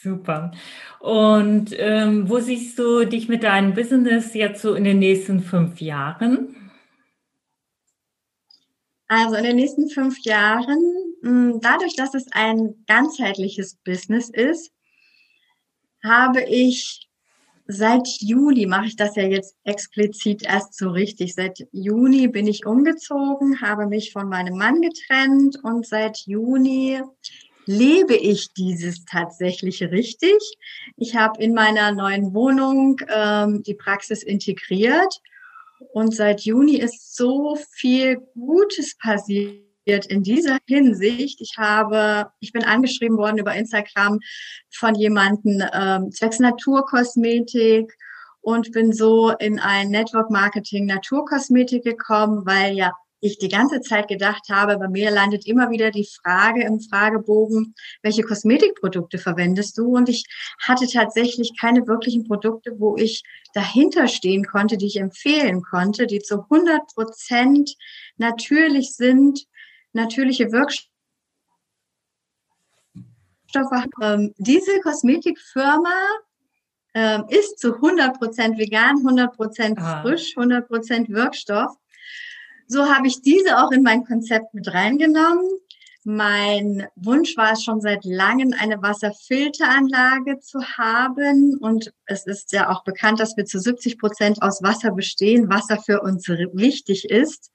Super. 0.01 0.51
Und 0.99 1.69
ähm, 1.77 2.29
wo 2.29 2.39
siehst 2.39 2.77
du 2.79 3.05
dich 3.05 3.27
mit 3.29 3.43
deinem 3.43 3.73
Business 3.73 4.33
jetzt 4.33 4.62
so 4.62 4.73
in 4.73 4.83
den 4.83 4.99
nächsten 4.99 5.41
fünf 5.41 5.79
Jahren? 5.79 6.71
Also 9.07 9.36
in 9.36 9.43
den 9.43 9.55
nächsten 9.55 9.89
fünf 9.89 10.19
Jahren, 10.23 11.15
hm, 11.21 11.60
dadurch, 11.62 11.95
dass 11.95 12.13
es 12.13 12.25
ein 12.31 12.83
ganzheitliches 12.88 13.75
Business 13.86 14.29
ist, 14.29 14.71
habe 16.03 16.43
ich 16.43 17.06
seit 17.67 18.08
Juli 18.21 18.65
mache 18.65 18.88
ich 18.88 18.95
das 18.95 19.15
ja 19.15 19.23
jetzt 19.23 19.56
explizit 19.63 20.43
erst 20.43 20.77
so 20.77 20.89
richtig. 20.89 21.34
Seit 21.34 21.67
Juni 21.71 22.27
bin 22.27 22.47
ich 22.47 22.65
umgezogen, 22.65 23.62
habe 23.62 23.88
mich 23.88 24.12
von 24.12 24.30
meinem 24.30 24.58
Mann 24.58 24.82
getrennt 24.82 25.58
und 25.63 25.86
seit 25.86 26.17
Juni 26.25 27.01
lebe 27.65 28.15
ich 28.15 28.53
dieses 28.53 29.03
tatsächlich 29.06 29.84
richtig. 29.84 30.38
Ich 30.95 31.15
habe 31.15 31.41
in 31.43 31.53
meiner 31.53 31.91
neuen 31.91 32.34
Wohnung 32.34 32.99
ähm, 33.13 33.62
die 33.63 33.75
Praxis 33.75 34.23
integriert 34.23 35.13
und 35.93 36.15
seit 36.15 36.41
Juni 36.41 36.77
ist 36.77 37.15
so 37.15 37.58
viel 37.73 38.19
Gutes 38.34 38.97
passiert 38.97 39.66
in 39.88 40.23
dieser 40.23 40.58
Hinsicht. 40.67 41.41
Ich 41.41 41.56
habe, 41.58 42.30
ich 42.39 42.52
bin 42.52 42.63
angeschrieben 42.63 43.17
worden 43.17 43.38
über 43.38 43.56
Instagram 43.56 44.19
von 44.69 44.95
jemanden 44.95 45.63
ähm, 45.73 46.12
zwecks 46.12 46.39
Naturkosmetik 46.39 47.93
und 48.41 48.71
bin 48.71 48.91
so 48.91 49.32
in 49.32 49.60
ein 49.60 49.89
Network 49.89 50.30
Marketing 50.30 50.86
Naturkosmetik 50.86 51.84
gekommen, 51.84 52.45
weil 52.45 52.76
ja 52.76 52.93
ich 53.19 53.39
die 53.39 53.50
ganze 53.50 53.82
Zeit 53.82 54.08
gedacht 54.08 54.43
habe, 54.52 54.78
bei 54.78 54.88
mir 54.88 55.10
landet 55.10 55.47
immer 55.47 55.71
wieder 55.71 55.89
die 55.89 56.08
Frage 56.21 56.63
im 56.63 56.80
Fragebogen, 56.80 57.73
welche 58.04 58.21
Kosmetikprodukte 58.21 59.17
verwendest 59.17 59.78
du? 59.78 59.95
Und 59.95 60.08
ich 60.08 60.23
hatte 60.62 60.88
tatsächlich 60.88 61.54
keine 61.60 61.88
wirklichen 61.88 62.26
Produkte, 62.26 62.76
wo 62.78 62.95
ich 62.95 63.23
dahinter 63.54 64.08
stehen 64.08 64.45
konnte, 64.45 64.78
die 64.78 64.86
ich 64.86 65.00
empfehlen 65.00 65.63
konnte, 65.63 66.06
die 66.06 66.19
zu 66.19 66.43
100 66.43 66.82
Prozent 66.93 67.76
natürlich 68.17 68.95
sind 68.95 69.47
natürliche 69.93 70.52
Wirkstoffe. 70.52 70.89
Ähm, 74.02 74.34
diese 74.38 74.80
Kosmetikfirma 74.82 75.89
ähm, 76.93 77.26
ist 77.30 77.60
zu 77.60 77.76
100% 77.76 78.58
vegan, 78.58 78.97
100% 78.97 79.78
ah. 79.78 80.02
frisch, 80.02 80.36
100% 80.36 81.10
Wirkstoff. 81.10 81.76
So 82.67 82.93
habe 82.93 83.08
ich 83.08 83.21
diese 83.21 83.60
auch 83.60 83.71
in 83.71 83.84
mein 83.84 84.04
Konzept 84.04 84.54
mit 84.54 84.73
reingenommen. 84.73 85.45
Mein 86.09 86.87
Wunsch 86.95 87.35
war 87.35 87.51
es 87.51 87.65
schon 87.65 87.81
seit 87.81 88.05
langem, 88.05 88.53
eine 88.57 88.81
Wasserfilteranlage 88.81 90.39
zu 90.39 90.61
haben. 90.63 91.57
Und 91.57 91.91
es 92.05 92.25
ist 92.25 92.53
ja 92.53 92.69
auch 92.69 92.85
bekannt, 92.85 93.19
dass 93.19 93.35
wir 93.35 93.43
zu 93.43 93.59
70 93.59 93.99
Prozent 93.99 94.41
aus 94.41 94.63
Wasser 94.63 94.91
bestehen, 94.91 95.49
Wasser 95.49 95.81
für 95.81 95.99
uns 95.99 96.29
wichtig 96.29 97.09
ist. 97.09 97.51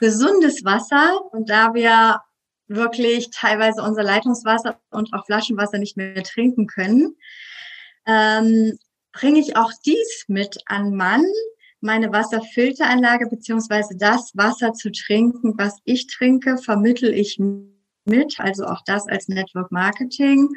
Gesundes 0.00 0.64
Wasser. 0.64 1.20
Und 1.32 1.50
da 1.50 1.74
wir 1.74 2.22
wirklich 2.66 3.28
teilweise 3.30 3.82
unser 3.82 4.04
Leitungswasser 4.04 4.80
und 4.90 5.12
auch 5.12 5.26
Flaschenwasser 5.26 5.76
nicht 5.76 5.98
mehr 5.98 6.22
trinken 6.22 6.66
können, 6.66 7.14
ähm, 8.06 8.78
bringe 9.12 9.38
ich 9.38 9.54
auch 9.56 9.70
dies 9.84 10.24
mit 10.28 10.56
an 10.64 10.96
Mann, 10.96 11.26
meine 11.82 12.10
Wasserfilteranlage 12.10 13.28
beziehungsweise 13.28 13.98
das 13.98 14.32
Wasser 14.34 14.72
zu 14.72 14.90
trinken, 14.92 15.58
was 15.58 15.76
ich 15.84 16.06
trinke, 16.06 16.56
vermittel 16.56 17.12
ich 17.12 17.38
mit, 18.04 18.38
also 18.38 18.64
auch 18.64 18.82
das 18.86 19.06
als 19.08 19.28
Network 19.28 19.70
Marketing. 19.72 20.48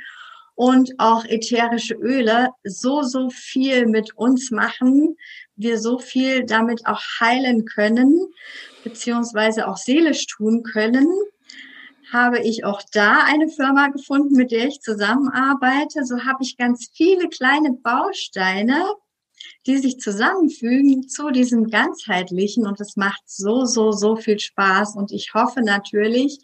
Und 0.58 0.93
auch 0.99 1.25
ätherische 1.25 1.95
Öle 1.95 2.47
so, 2.63 3.01
so 3.01 3.29
viel 3.29 3.88
mit 3.88 4.15
uns 4.15 4.51
machen, 4.51 5.17
wir 5.58 5.77
so 5.77 5.99
viel 5.99 6.45
damit 6.45 6.86
auch 6.86 7.01
heilen 7.19 7.65
können, 7.65 8.27
beziehungsweise 8.86 9.67
auch 9.67 9.75
seelisch 9.75 10.27
tun 10.27 10.63
können, 10.63 11.10
habe 12.13 12.39
ich 12.39 12.63
auch 12.63 12.81
da 12.93 13.23
eine 13.25 13.49
Firma 13.49 13.88
gefunden, 13.88 14.36
mit 14.36 14.51
der 14.51 14.67
ich 14.67 14.79
zusammenarbeite. 14.79 16.05
So 16.05 16.23
habe 16.23 16.43
ich 16.43 16.58
ganz 16.58 16.89
viele 16.93 17.27
kleine 17.29 17.73
Bausteine, 17.73 18.81
die 19.65 19.77
sich 19.77 19.99
zusammenfügen 19.99 21.08
zu 21.08 21.31
diesem 21.31 21.69
ganzheitlichen. 21.69 22.65
Und 22.65 22.79
es 22.79 22.95
macht 22.95 23.23
so, 23.25 23.65
so, 23.65 23.91
so 23.91 24.15
viel 24.15 24.39
Spaß. 24.39 24.95
Und 24.95 25.12
ich 25.12 25.34
hoffe 25.34 25.62
natürlich, 25.62 26.39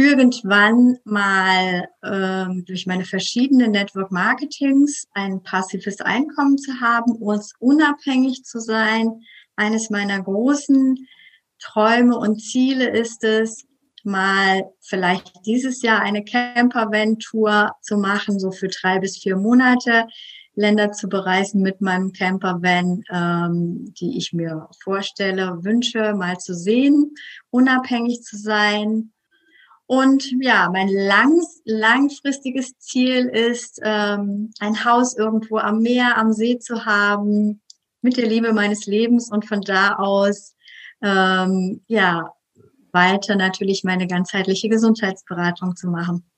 irgendwann 0.00 0.96
mal 1.04 1.86
ähm, 2.02 2.64
durch 2.64 2.86
meine 2.86 3.04
verschiedenen 3.04 3.72
Network 3.72 4.10
Marketings 4.10 5.06
ein 5.12 5.42
passives 5.42 6.00
Einkommen 6.00 6.56
zu 6.56 6.80
haben, 6.80 7.12
uns 7.16 7.52
unabhängig 7.58 8.44
zu 8.44 8.60
sein, 8.60 9.20
eines 9.56 9.90
meiner 9.90 10.22
großen 10.22 11.06
Träume 11.58 12.16
und 12.16 12.40
Ziele 12.40 12.88
ist 12.88 13.22
es, 13.24 13.66
mal 14.02 14.62
vielleicht 14.80 15.30
dieses 15.44 15.82
Jahr 15.82 16.00
eine 16.00 16.24
Camper-Van-Tour 16.24 17.72
zu 17.82 17.98
machen, 17.98 18.40
so 18.40 18.50
für 18.50 18.68
drei 18.68 18.98
bis 19.00 19.18
vier 19.18 19.36
Monate. 19.36 20.06
Länder 20.54 20.90
zu 20.92 21.08
bereisen 21.08 21.62
mit 21.62 21.80
meinem 21.80 22.12
Camper-Van, 22.12 23.02
ähm, 23.12 23.94
die 24.00 24.18
ich 24.18 24.32
mir 24.32 24.68
vorstelle, 24.82 25.62
wünsche, 25.62 26.14
mal 26.14 26.38
zu 26.38 26.54
sehen, 26.54 27.14
unabhängig 27.50 28.22
zu 28.22 28.36
sein. 28.36 29.12
Und 29.90 30.30
ja, 30.40 30.70
mein 30.72 30.86
langs, 30.86 31.62
langfristiges 31.64 32.78
Ziel 32.78 33.26
ist, 33.26 33.80
ähm, 33.82 34.52
ein 34.60 34.84
Haus 34.84 35.18
irgendwo 35.18 35.58
am 35.58 35.80
Meer, 35.80 36.16
am 36.16 36.32
See 36.32 36.60
zu 36.60 36.84
haben, 36.84 37.60
mit 38.00 38.16
der 38.16 38.28
Liebe 38.28 38.52
meines 38.52 38.86
Lebens 38.86 39.32
und 39.32 39.46
von 39.46 39.62
da 39.62 39.96
aus 39.96 40.54
ähm, 41.02 41.82
ja 41.88 42.32
weiter 42.92 43.34
natürlich 43.34 43.82
meine 43.82 44.06
ganzheitliche 44.06 44.68
Gesundheitsberatung 44.68 45.74
zu 45.74 45.88
machen. 45.88 46.29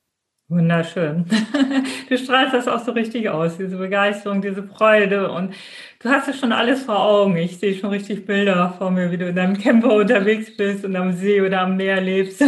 Wunderschön. 0.53 1.25
Du 2.09 2.19
strahlst 2.19 2.53
das 2.53 2.69
auch 2.69 2.85
so 2.85 2.93
richtig 2.93 3.31
aus, 3.31 3.57
diese 3.57 3.79
Begeisterung, 3.79 4.43
diese 4.43 4.63
Freude 4.63 5.31
und 5.31 5.55
du 6.01 6.11
hast 6.11 6.29
es 6.29 6.39
schon 6.39 6.53
alles 6.53 6.83
vor 6.83 7.03
Augen. 7.03 7.37
Ich 7.39 7.59
sehe 7.59 7.75
schon 7.75 7.89
richtig 7.89 8.27
Bilder 8.27 8.75
vor 8.77 8.91
mir, 8.91 9.11
wie 9.11 9.17
du 9.17 9.29
in 9.29 9.37
deinem 9.37 9.57
Camper 9.57 9.95
unterwegs 9.95 10.55
bist 10.55 10.85
und 10.85 10.95
am 10.95 11.15
See 11.15 11.41
oder 11.41 11.63
am 11.63 11.77
Meer 11.77 12.03
lebst. 12.03 12.45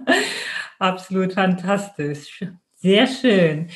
Absolut 0.78 1.32
fantastisch. 1.32 2.44
Sehr 2.76 3.06
schön. 3.06 3.68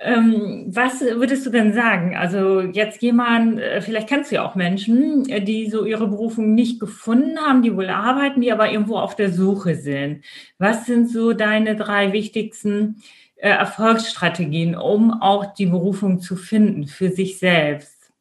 Ähm, 0.00 0.66
was 0.68 1.00
würdest 1.00 1.44
du 1.44 1.50
denn 1.50 1.72
sagen? 1.72 2.16
Also 2.16 2.60
jetzt 2.60 3.02
jemand, 3.02 3.58
äh, 3.58 3.80
vielleicht 3.80 4.08
kennst 4.08 4.30
du 4.30 4.36
ja 4.36 4.48
auch 4.48 4.54
Menschen, 4.54 5.28
äh, 5.28 5.42
die 5.42 5.68
so 5.68 5.84
ihre 5.84 6.06
Berufung 6.06 6.54
nicht 6.54 6.78
gefunden 6.78 7.38
haben, 7.38 7.62
die 7.62 7.74
wohl 7.74 7.88
arbeiten, 7.88 8.40
die 8.40 8.52
aber 8.52 8.70
irgendwo 8.70 8.98
auf 8.98 9.16
der 9.16 9.32
Suche 9.32 9.74
sind. 9.74 10.24
Was 10.58 10.86
sind 10.86 11.10
so 11.10 11.32
deine 11.32 11.74
drei 11.74 12.12
wichtigsten 12.12 13.02
äh, 13.36 13.48
Erfolgsstrategien, 13.48 14.76
um 14.76 15.20
auch 15.20 15.52
die 15.54 15.66
Berufung 15.66 16.20
zu 16.20 16.36
finden 16.36 16.86
für 16.86 17.10
sich 17.10 17.38
selbst? 17.38 18.12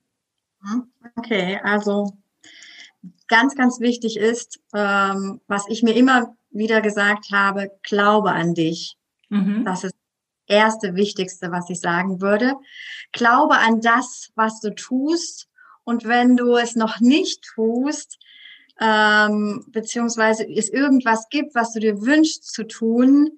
Mhm. 0.61 0.87
Okay, 1.15 1.59
also 1.63 2.13
ganz, 3.27 3.55
ganz 3.55 3.79
wichtig 3.79 4.17
ist, 4.17 4.59
ähm, 4.73 5.41
was 5.47 5.65
ich 5.69 5.83
mir 5.83 5.95
immer 5.95 6.35
wieder 6.49 6.81
gesagt 6.81 7.27
habe, 7.31 7.71
glaube 7.83 8.31
an 8.31 8.53
dich. 8.53 8.97
Mhm. 9.29 9.63
Das 9.65 9.83
ist 9.83 9.96
erste 10.47 10.95
Wichtigste, 10.95 11.51
was 11.51 11.69
ich 11.69 11.79
sagen 11.79 12.21
würde. 12.21 12.55
Glaube 13.11 13.57
an 13.57 13.81
das, 13.81 14.31
was 14.35 14.59
du 14.61 14.73
tust. 14.73 15.47
Und 15.83 16.05
wenn 16.05 16.35
du 16.35 16.55
es 16.55 16.75
noch 16.75 16.99
nicht 16.99 17.43
tust, 17.55 18.19
ähm, 18.79 19.65
beziehungsweise 19.69 20.47
es 20.47 20.69
irgendwas 20.69 21.29
gibt, 21.29 21.55
was 21.55 21.73
du 21.73 21.79
dir 21.79 22.01
wünschst 22.01 22.51
zu 22.51 22.65
tun, 22.65 23.37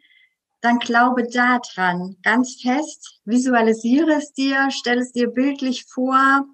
dann 0.61 0.79
glaube 0.79 1.27
daran 1.27 2.17
ganz 2.23 2.61
fest, 2.61 3.21
visualisiere 3.23 4.13
es 4.13 4.33
dir, 4.33 4.69
stell 4.71 4.97
es 4.99 5.11
dir 5.11 5.29
bildlich 5.29 5.85
vor 5.85 6.45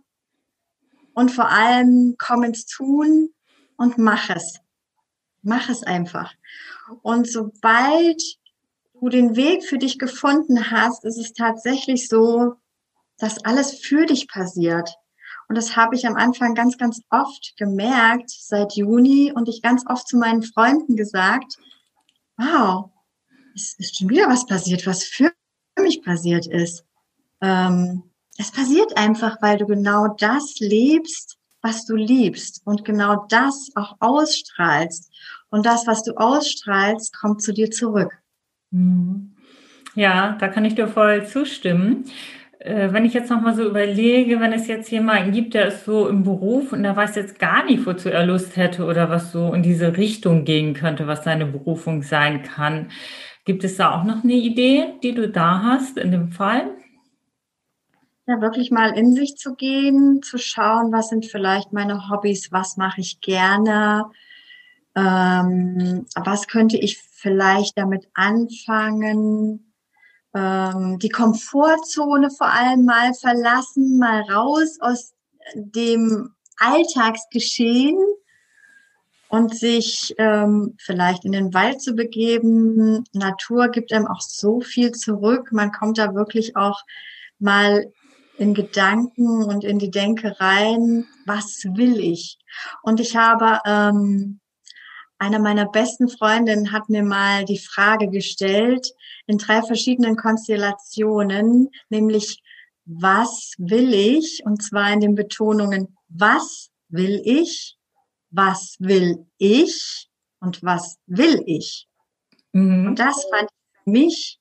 und 1.14 1.32
vor 1.32 1.50
allem 1.50 2.16
komm 2.18 2.44
ins 2.44 2.66
Tun 2.68 3.30
und 3.78 3.98
mach 3.98 4.30
es. 4.30 4.60
Mach 5.42 5.70
es 5.70 5.84
einfach. 5.84 6.34
Und 7.02 7.28
sobald 7.30 8.22
du 9.00 9.10
den 9.10 9.36
Weg 9.36 9.64
für 9.64 9.78
dich 9.78 10.00
gefunden 10.00 10.72
hast, 10.72 11.06
ist 11.06 11.18
es 11.18 11.34
tatsächlich 11.34 12.08
so, 12.08 12.56
dass 13.18 13.44
alles 13.46 13.80
für 13.80 14.06
dich 14.06 14.28
passiert. 14.28 14.90
Und 15.48 15.56
das 15.56 15.76
habe 15.76 15.96
ich 15.96 16.08
am 16.08 16.16
Anfang 16.16 16.56
ganz, 16.56 16.78
ganz 16.78 17.02
oft 17.10 17.54
gemerkt 17.58 18.30
seit 18.30 18.74
Juni 18.74 19.32
und 19.34 19.48
ich 19.48 19.62
ganz 19.62 19.84
oft 19.88 20.08
zu 20.08 20.18
meinen 20.18 20.44
Freunden 20.44 20.96
gesagt, 20.96 21.58
wow, 22.38 22.90
es 23.54 23.76
ist 23.78 23.98
schon 23.98 24.10
wieder 24.10 24.28
was 24.28 24.46
passiert, 24.46 24.86
was 24.88 25.04
für 25.04 25.32
mich 25.80 26.04
passiert 26.04 26.48
ist. 26.48 26.84
Ähm, 27.42 28.04
es 28.38 28.52
passiert 28.52 28.98
einfach, 28.98 29.42
weil 29.42 29.58
du 29.58 29.66
genau 29.66 30.10
das 30.18 30.56
lebst, 30.60 31.38
was 31.62 31.86
du 31.86 31.96
liebst 31.96 32.62
und 32.66 32.84
genau 32.84 33.26
das 33.30 33.70
auch 33.76 33.96
ausstrahlst. 34.00 35.12
Und 35.50 35.66
das, 35.66 35.88
was 35.88 36.04
du 36.04 36.14
ausstrahlst, 36.18 37.16
kommt 37.18 37.42
zu 37.42 37.54
dir 37.54 37.72
zurück. 37.72 38.12
Mhm. 38.72 39.36
Ja, 39.96 40.38
da 40.40 40.48
kann 40.48 40.66
ich 40.66 40.76
dir 40.76 40.88
voll 40.88 41.26
zustimmen. 41.26 42.06
Äh, 42.60 42.92
wenn 42.92 43.06
ich 43.06 43.14
jetzt 43.14 43.30
nochmal 43.30 43.56
so 43.56 43.64
überlege, 43.64 44.40
wenn 44.40 44.52
es 44.52 44.68
jetzt 44.68 44.90
jemanden 44.92 45.32
gibt, 45.32 45.54
der 45.54 45.68
ist 45.68 45.86
so 45.86 46.08
im 46.08 46.24
Beruf 46.24 46.74
und 46.74 46.84
der 46.84 46.96
weiß 46.96 47.16
jetzt 47.16 47.40
gar 47.40 47.64
nicht, 47.66 47.86
wozu 47.86 48.10
er 48.10 48.26
Lust 48.26 48.58
hätte 48.58 48.86
oder 48.86 49.10
was 49.10 49.32
so 49.32 49.54
in 49.54 49.64
diese 49.64 49.98
Richtung 49.98 50.46
gehen 50.46 50.74
könnte, 50.74 51.08
was 51.08 51.24
seine 51.24 51.46
Berufung 51.46 52.02
sein 52.02 52.44
kann. 52.44 52.90
Gibt 53.46 53.64
es 53.64 53.78
da 53.78 53.92
auch 53.92 54.04
noch 54.04 54.24
eine 54.24 54.34
Idee, 54.34 54.96
die 55.04 55.14
du 55.14 55.30
da 55.30 55.62
hast 55.64 55.98
in 55.98 56.12
dem 56.12 56.30
Fall? 56.30 56.72
Ja, 58.28 58.42
wirklich 58.42 58.72
mal 58.72 58.98
in 58.98 59.14
sich 59.14 59.36
zu 59.36 59.54
gehen, 59.54 60.24
zu 60.24 60.40
schauen, 60.40 60.92
was 60.92 61.10
sind 61.10 61.28
vielleicht 61.28 61.72
meine 61.72 62.10
Hobbys, 62.10 62.52
was 62.52 62.76
mache 62.76 63.02
ich 63.02 63.22
gerne, 63.22 64.06
ähm, 64.96 66.08
was 66.16 66.48
könnte 66.48 66.78
ich 66.78 66.98
vielleicht 67.26 67.76
damit 67.76 68.08
anfangen, 68.14 69.74
ähm, 70.36 71.00
die 71.00 71.10
Komfortzone 71.10 72.30
vor 72.30 72.46
allem 72.46 72.86
mal 72.86 73.16
verlassen, 73.16 73.98
mal 73.98 74.22
raus 74.32 74.78
aus 74.80 75.16
dem 75.56 76.36
Alltagsgeschehen 76.60 77.98
und 79.30 79.58
sich 79.58 80.14
ähm, 80.20 80.76
vielleicht 80.78 81.26
in 81.26 81.32
den 81.32 81.52
Wald 81.56 81.82
zu 81.82 81.96
begeben. 81.96 83.04
Natur 83.12 83.70
gibt 83.70 83.92
einem 83.92 84.06
auch 84.06 84.22
so 84.22 84.62
viel 84.62 84.92
zurück. 84.92 85.52
Man 85.52 85.72
kommt 85.72 85.98
da 85.98 86.14
wirklich 86.14 86.56
auch 86.56 86.84
mal 87.40 87.92
in 88.38 88.54
Gedanken 88.54 89.44
und 89.44 89.64
in 89.64 89.80
die 89.80 89.90
Denke 89.90 90.40
rein, 90.40 91.08
was 91.26 91.64
will 91.74 92.00
ich? 92.00 92.38
Und 92.84 93.00
ich 93.00 93.16
habe 93.16 93.62
ähm, 93.66 94.42
eine 95.26 95.40
meiner 95.40 95.66
besten 95.66 96.08
Freundinnen 96.08 96.72
hat 96.72 96.88
mir 96.88 97.02
mal 97.02 97.46
die 97.46 97.58
Frage 97.58 98.10
gestellt 98.10 98.94
in 99.26 99.40
drei 99.40 99.64
verschiedenen 99.64 100.18
Konstellationen, 100.18 101.72
nämlich 101.90 102.44
was 102.86 103.54
will 103.58 103.92
ich? 103.96 104.44
Und 104.46 104.62
zwar 104.62 104.94
in 104.94 105.00
den 105.00 105.16
Betonungen, 105.16 105.98
was 106.10 106.70
will 106.90 107.20
ich? 107.26 107.76
Was 108.30 108.76
will 108.80 109.26
ich? 109.40 110.08
Und 110.40 110.62
was 110.62 110.98
will 111.08 111.42
ich? 111.48 111.88
Mhm. 112.52 112.88
Und 112.88 113.00
das 113.00 113.26
fand 113.32 113.50
ich 113.50 113.84
für 113.84 113.90
mich 113.90 114.40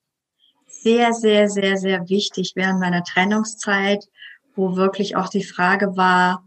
sehr, 0.67 1.15
sehr, 1.15 1.49
sehr, 1.49 1.79
sehr 1.79 2.11
wichtig 2.11 2.53
während 2.57 2.81
meiner 2.81 3.05
Trennungszeit, 3.05 4.05
wo 4.55 4.77
wirklich 4.77 5.17
auch 5.17 5.31
die 5.31 5.45
Frage 5.45 5.97
war, 5.97 6.47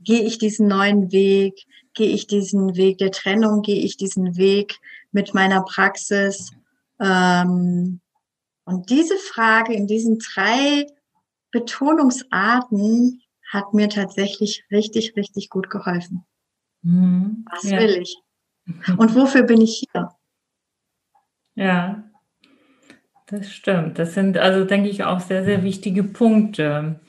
gehe 0.00 0.22
ich 0.22 0.38
diesen 0.38 0.66
neuen 0.66 1.12
Weg? 1.12 1.66
Gehe 1.94 2.08
ich 2.08 2.26
diesen 2.26 2.76
Weg 2.76 2.98
der 2.98 3.10
Trennung, 3.10 3.62
gehe 3.62 3.82
ich 3.82 3.96
diesen 3.96 4.36
Weg 4.36 4.78
mit 5.12 5.34
meiner 5.34 5.62
Praxis. 5.62 6.50
Ähm, 7.00 8.00
und 8.64 8.90
diese 8.90 9.16
Frage 9.16 9.74
in 9.74 9.86
diesen 9.86 10.18
drei 10.18 10.86
Betonungsarten 11.50 13.22
hat 13.50 13.74
mir 13.74 13.88
tatsächlich 13.88 14.64
richtig, 14.70 15.16
richtig 15.16 15.48
gut 15.50 15.70
geholfen. 15.70 16.24
Mhm, 16.82 17.44
Was 17.50 17.70
ja. 17.70 17.78
will 17.78 18.02
ich? 18.02 18.16
Und 18.96 19.14
wofür 19.14 19.42
bin 19.42 19.60
ich 19.60 19.84
hier? 19.92 20.10
Ja, 21.54 22.02
das 23.26 23.50
stimmt. 23.50 23.98
Das 23.98 24.14
sind 24.14 24.36
also, 24.36 24.64
denke 24.64 24.88
ich, 24.88 25.04
auch 25.04 25.20
sehr, 25.20 25.44
sehr 25.44 25.62
wichtige 25.62 26.02
Punkte. 26.02 27.00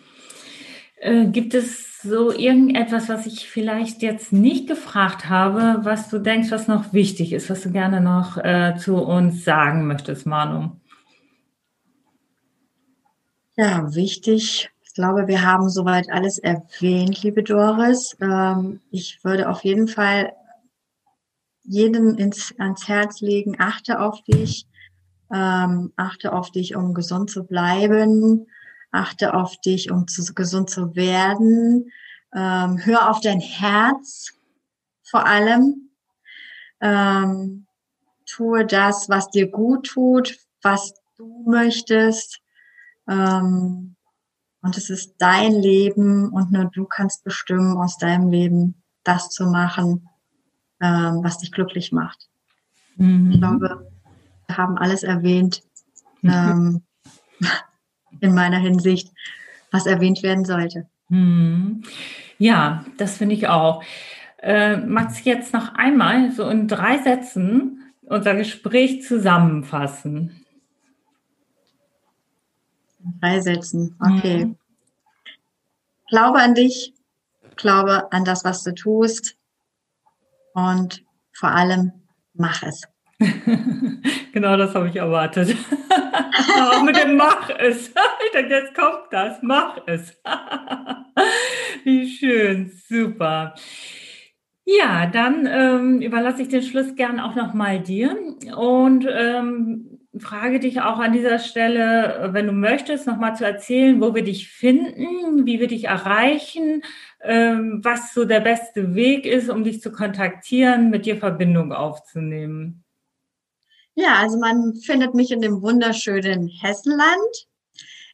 Äh, 0.98 1.28
gibt 1.28 1.54
es 1.54 2.02
so 2.02 2.32
irgendetwas, 2.32 3.10
was 3.10 3.26
ich 3.26 3.50
vielleicht 3.50 4.02
jetzt 4.02 4.32
nicht 4.32 4.68
gefragt 4.68 5.30
habe, 5.30 5.84
was 5.84 6.10
du 6.10 6.20
denkst, 6.20 6.52
was 6.52 6.68
noch 6.68 6.94
wichtig 6.94 7.34
ist, 7.34 7.50
was 7.50 7.62
du 7.64 7.72
gerne 7.72 8.00
noch 8.00 8.38
äh, 8.38 8.76
zu 8.78 8.96
uns 8.98 9.44
sagen 9.44 9.88
möchtest, 9.88 10.26
Manu? 10.26 10.72
Ja, 13.58 13.94
wichtig. 13.94 14.70
Ich 14.84 14.94
glaube, 14.94 15.28
wir 15.28 15.42
haben 15.42 15.70
soweit 15.70 16.10
alles 16.12 16.40
erwähnt, 16.40 17.22
liebe 17.24 17.44
Doris. 17.44 18.16
Ähm, 18.22 18.80
ich 18.92 19.20
würde 19.24 19.50
auf 19.50 19.64
jeden 19.66 19.90
Fall 19.90 20.32
jedem 21.64 22.16
ins, 22.16 22.54
ans 22.58 22.88
Herz 22.88 23.20
legen, 23.20 23.56
achte 23.60 24.00
auf 24.00 24.22
dich, 24.24 24.66
ähm, 25.34 25.92
achte 25.98 26.32
auf 26.32 26.52
dich, 26.52 26.76
um 26.76 26.94
gesund 26.94 27.30
zu 27.30 27.44
bleiben 27.44 28.48
achte 28.96 29.34
auf 29.34 29.58
dich, 29.62 29.92
um 29.92 30.08
zu, 30.08 30.34
gesund 30.34 30.70
zu 30.70 30.96
werden. 30.96 31.92
Ähm, 32.34 32.80
hör 32.84 33.10
auf 33.10 33.22
dein 33.22 33.40
Herz 33.40 34.32
vor 35.04 35.26
allem. 35.26 35.90
Ähm, 36.82 37.66
tue 38.26 38.66
das, 38.66 39.08
was 39.10 39.30
dir 39.30 39.48
gut 39.50 39.88
tut, 39.88 40.38
was 40.62 40.94
du 41.18 41.46
möchtest. 41.48 42.42
Ähm, 43.08 43.96
Und 44.62 44.78
es 44.78 44.90
ist 44.90 45.14
dein 45.20 45.54
Leben 45.54 46.30
und 46.30 46.52
nur 46.52 46.66
du 46.66 46.86
kannst 46.86 47.24
bestimmen, 47.24 47.78
aus 47.78 47.98
deinem 48.00 48.30
Leben 48.32 48.82
das 49.04 49.30
zu 49.30 49.46
machen, 49.46 50.10
ähm, 50.82 51.20
was 51.24 51.38
dich 51.38 51.52
glücklich 51.52 51.92
macht. 51.92 52.28
Mhm. 52.96 53.32
Ich 53.32 53.40
glaube, 53.40 53.92
wir 54.48 54.58
haben 54.58 54.78
alles 54.78 55.04
erwähnt 55.04 55.62
mhm. 56.24 56.82
in 58.21 58.34
meiner 58.34 58.58
Hinsicht, 58.58 59.12
was 59.71 59.86
erwähnt 59.86 60.23
werden 60.23 60.45
sollte. 60.45 60.88
Mhm. 61.10 61.84
Ja, 62.38 62.86
das 62.97 63.17
finde 63.17 63.36
ich 63.36 63.47
auch. 63.47 63.84
Äh, 64.41 64.78
magst 64.78 65.25
du 65.25 65.30
jetzt 65.30 65.54
noch 65.54 65.73
einmal 65.73 66.32
so 66.32 66.49
in 66.49 66.67
drei 66.67 66.97
Sätzen 67.01 67.93
unser 68.04 68.36
Gespräch 68.36 69.04
zusammenfassen? 69.04 70.45
Drei 73.21 73.39
Sätzen, 73.39 73.95
okay. 73.99 74.45
Mhm. 74.45 74.58
Glaube 76.10 76.39
an 76.39 76.54
dich, 76.56 76.93
glaube 77.56 78.12
an 78.12 78.25
das, 78.25 78.43
was 78.45 78.63
du 78.63 78.73
tust 78.73 79.38
und 80.54 81.04
vor 81.34 81.49
allem 81.49 81.91
mach 82.34 82.63
es. 82.63 82.84
genau 84.36 84.58
das 84.58 84.76
habe 84.76 84.89
ich 84.89 84.98
erwartet. 84.98 85.56
auch 86.62 86.84
mit 86.84 87.02
dem 87.02 87.15
Mach 87.15 87.50
es. 87.58 87.91
Ich 88.26 88.32
dachte, 88.32 88.54
jetzt 88.54 88.76
kommt 88.76 89.08
das, 89.12 89.38
mach 89.41 89.78
es. 89.86 90.13
Wie 91.84 92.10
schön, 92.10 92.71
super. 92.89 93.56
Ja, 94.65 95.06
dann 95.06 95.48
ähm, 95.50 96.02
überlasse 96.02 96.41
ich 96.41 96.50
den 96.50 96.63
Schluss 96.63 96.95
gern 96.95 97.19
auch 97.19 97.36
nochmal 97.36 97.80
dir 97.80 98.17
und 98.58 99.08
ähm, 99.10 100.00
frage 100.17 100.60
dich 100.60 100.82
auch 100.82 101.00
an 101.00 101.13
dieser 101.13 101.39
Stelle, 101.39 102.30
wenn 102.32 102.48
du 102.48 102.52
möchtest, 102.52 103.06
nochmal 103.06 103.36
zu 103.36 103.45
erzählen, 103.45 104.02
wo 104.02 104.15
wir 104.15 104.24
dich 104.24 104.50
finden, 104.50 105.45
wie 105.45 105.60
wir 105.60 105.67
dich 105.67 105.86
erreichen, 105.86 106.82
ähm, 107.21 107.80
was 107.84 108.13
so 108.13 108.26
der 108.26 108.39
beste 108.39 108.95
Weg 108.95 109.26
ist, 109.26 109.50
um 109.50 109.63
dich 109.63 109.82
zu 109.82 109.91
kontaktieren, 109.91 110.89
mit 110.89 111.06
dir 111.06 111.17
Verbindung 111.17 111.71
aufzunehmen. 111.71 112.85
Ja, 113.98 114.16
also 114.20 114.38
man 114.38 114.76
findet 114.76 115.14
mich 115.14 115.32
in 115.32 115.40
dem 115.40 115.62
wunderschönen 115.62 116.50
Hessenland 116.50 117.48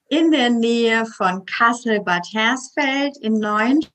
in 0.09 0.29
der 0.29 0.51
Nähe 0.51 1.07
von 1.07 1.43
Kassel-Bad 1.45 2.27
Hersfeld 2.33 3.17
in 3.17 3.39
Neuenstein. 3.39 3.89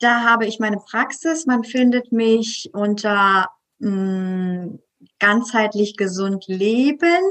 Da 0.00 0.22
habe 0.22 0.46
ich 0.46 0.58
meine 0.58 0.78
Praxis. 0.78 1.46
Man 1.46 1.62
findet 1.62 2.10
mich 2.10 2.68
unter 2.72 3.48
mh, 3.78 3.90
mm, 3.90 4.78
ganzheitlich 5.20 5.96
gesund 5.96 6.46
leben. 6.48 7.22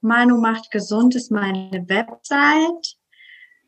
Manu 0.00 0.40
macht 0.40 0.70
gesund 0.70 1.14
ist 1.14 1.30
meine 1.30 1.84
Website. 1.86 2.96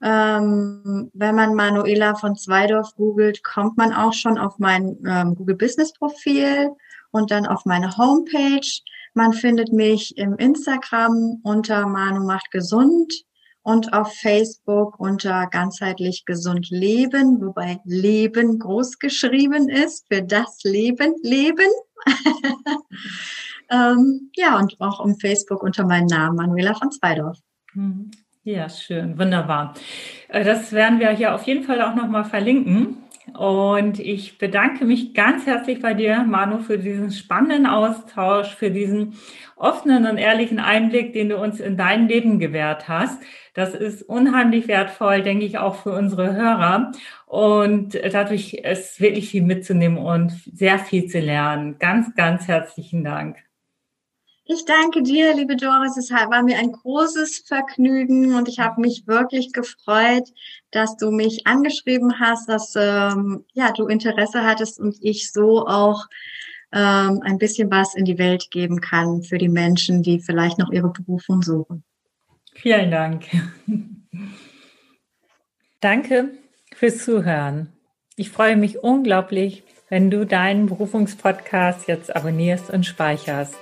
Ähm, 0.02 1.10
wenn 1.12 1.34
man 1.34 1.54
Manuela 1.54 2.14
von 2.14 2.34
Zweidorf 2.34 2.94
googelt, 2.96 3.44
kommt 3.44 3.76
man 3.76 3.92
auch 3.92 4.14
schon 4.14 4.38
auf 4.38 4.58
mein 4.58 4.96
ähm, 5.06 5.34
Google 5.34 5.56
Business 5.56 5.92
Profil 5.92 6.70
und 7.16 7.30
dann 7.30 7.46
auf 7.46 7.64
meine 7.64 7.96
Homepage. 7.96 8.68
Man 9.14 9.32
findet 9.32 9.72
mich 9.72 10.16
im 10.18 10.36
Instagram 10.36 11.40
unter 11.42 11.86
Manu 11.86 12.24
macht 12.24 12.50
gesund 12.50 13.12
und 13.62 13.92
auf 13.92 14.14
Facebook 14.14 15.00
unter 15.00 15.48
ganzheitlich 15.48 16.24
gesund 16.24 16.68
leben, 16.70 17.40
wobei 17.40 17.80
Leben 17.84 18.60
groß 18.60 18.98
geschrieben 19.00 19.68
ist 19.68 20.06
für 20.08 20.22
das 20.22 20.62
Leben, 20.62 21.14
Leben. 21.22 21.70
ähm, 23.70 24.30
ja, 24.36 24.58
und 24.58 24.80
auch 24.80 25.00
um 25.00 25.18
Facebook 25.18 25.64
unter 25.64 25.84
meinem 25.84 26.06
Namen, 26.06 26.36
Manuela 26.36 26.74
von 26.74 26.92
Zweidorf. 26.92 27.38
Mhm. 27.74 28.12
Ja, 28.44 28.68
schön, 28.68 29.18
wunderbar. 29.18 29.74
Äh, 30.28 30.44
das 30.44 30.70
werden 30.70 31.00
wir 31.00 31.10
hier 31.10 31.34
auf 31.34 31.42
jeden 31.48 31.64
Fall 31.64 31.82
auch 31.82 31.96
nochmal 31.96 32.24
verlinken. 32.24 32.98
Und 33.34 33.98
ich 33.98 34.38
bedanke 34.38 34.84
mich 34.84 35.12
ganz 35.12 35.46
herzlich 35.46 35.80
bei 35.82 35.94
dir, 35.94 36.24
Manu, 36.24 36.58
für 36.58 36.78
diesen 36.78 37.10
spannenden 37.10 37.66
Austausch, 37.66 38.54
für 38.54 38.70
diesen 38.70 39.14
offenen 39.56 40.06
und 40.06 40.18
ehrlichen 40.18 40.58
Einblick, 40.58 41.12
den 41.12 41.30
du 41.30 41.36
uns 41.36 41.60
in 41.60 41.76
dein 41.76 42.08
Leben 42.08 42.38
gewährt 42.38 42.88
hast. 42.88 43.20
Das 43.54 43.74
ist 43.74 44.02
unheimlich 44.02 44.68
wertvoll, 44.68 45.22
denke 45.22 45.44
ich, 45.44 45.58
auch 45.58 45.76
für 45.76 45.92
unsere 45.92 46.34
Hörer. 46.34 46.92
Und 47.26 47.94
dadurch 47.94 48.54
ist 48.54 49.00
wirklich 49.00 49.30
viel 49.30 49.42
mitzunehmen 49.42 49.98
und 49.98 50.32
sehr 50.52 50.78
viel 50.78 51.06
zu 51.06 51.18
lernen. 51.18 51.78
Ganz, 51.78 52.14
ganz 52.14 52.46
herzlichen 52.48 53.02
Dank. 53.02 53.45
Ich 54.48 54.64
danke 54.64 55.02
dir, 55.02 55.34
liebe 55.34 55.56
Doris. 55.56 55.96
Es 55.96 56.12
war 56.12 56.42
mir 56.44 56.56
ein 56.58 56.70
großes 56.70 57.44
Vergnügen 57.48 58.36
und 58.36 58.48
ich 58.48 58.60
habe 58.60 58.80
mich 58.80 59.04
wirklich 59.08 59.52
gefreut, 59.52 60.28
dass 60.70 60.96
du 60.96 61.10
mich 61.10 61.48
angeschrieben 61.48 62.20
hast, 62.20 62.48
dass 62.48 62.74
ähm, 62.76 63.44
ja 63.54 63.72
du 63.72 63.88
Interesse 63.88 64.44
hattest 64.44 64.78
und 64.78 64.96
ich 65.00 65.32
so 65.32 65.66
auch 65.66 66.06
ähm, 66.72 67.22
ein 67.24 67.38
bisschen 67.38 67.72
was 67.72 67.96
in 67.96 68.04
die 68.04 68.18
Welt 68.18 68.52
geben 68.52 68.80
kann 68.80 69.24
für 69.24 69.38
die 69.38 69.48
Menschen, 69.48 70.04
die 70.04 70.20
vielleicht 70.20 70.58
noch 70.58 70.70
ihre 70.70 70.90
Berufung 70.90 71.42
suchen. 71.42 71.82
Vielen 72.54 72.92
Dank. 72.92 73.24
Danke 75.80 76.30
fürs 76.72 77.04
Zuhören. 77.04 77.72
Ich 78.14 78.30
freue 78.30 78.56
mich 78.56 78.78
unglaublich, 78.78 79.64
wenn 79.88 80.08
du 80.08 80.24
deinen 80.24 80.66
Berufungspodcast 80.66 81.88
jetzt 81.88 82.14
abonnierst 82.14 82.70
und 82.70 82.86
speicherst. 82.86 83.56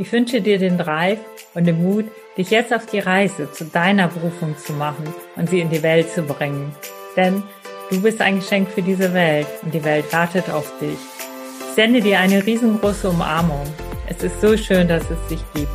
Ich 0.00 0.10
wünsche 0.12 0.40
dir 0.40 0.58
den 0.58 0.78
Drive 0.78 1.18
und 1.52 1.66
den 1.66 1.82
Mut, 1.82 2.06
dich 2.38 2.50
jetzt 2.50 2.72
auf 2.72 2.86
die 2.86 3.00
Reise 3.00 3.52
zu 3.52 3.66
deiner 3.66 4.08
Berufung 4.08 4.56
zu 4.56 4.72
machen 4.72 5.04
und 5.36 5.50
sie 5.50 5.60
in 5.60 5.68
die 5.68 5.82
Welt 5.82 6.08
zu 6.08 6.22
bringen. 6.22 6.74
Denn 7.18 7.42
du 7.90 8.00
bist 8.00 8.18
ein 8.22 8.36
Geschenk 8.36 8.70
für 8.70 8.80
diese 8.80 9.12
Welt 9.12 9.46
und 9.60 9.74
die 9.74 9.84
Welt 9.84 10.10
wartet 10.10 10.48
auf 10.48 10.72
dich. 10.80 10.96
Ich 11.68 11.74
sende 11.74 12.00
dir 12.00 12.18
eine 12.18 12.46
riesengroße 12.46 13.10
Umarmung. 13.10 13.66
Es 14.08 14.24
ist 14.24 14.40
so 14.40 14.56
schön, 14.56 14.88
dass 14.88 15.02
es 15.10 15.28
dich 15.28 15.44
gibt. 15.54 15.68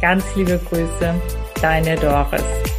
Ganz 0.00 0.24
liebe 0.36 0.60
Grüße, 0.64 1.14
deine 1.60 1.96
Doris. 1.96 2.71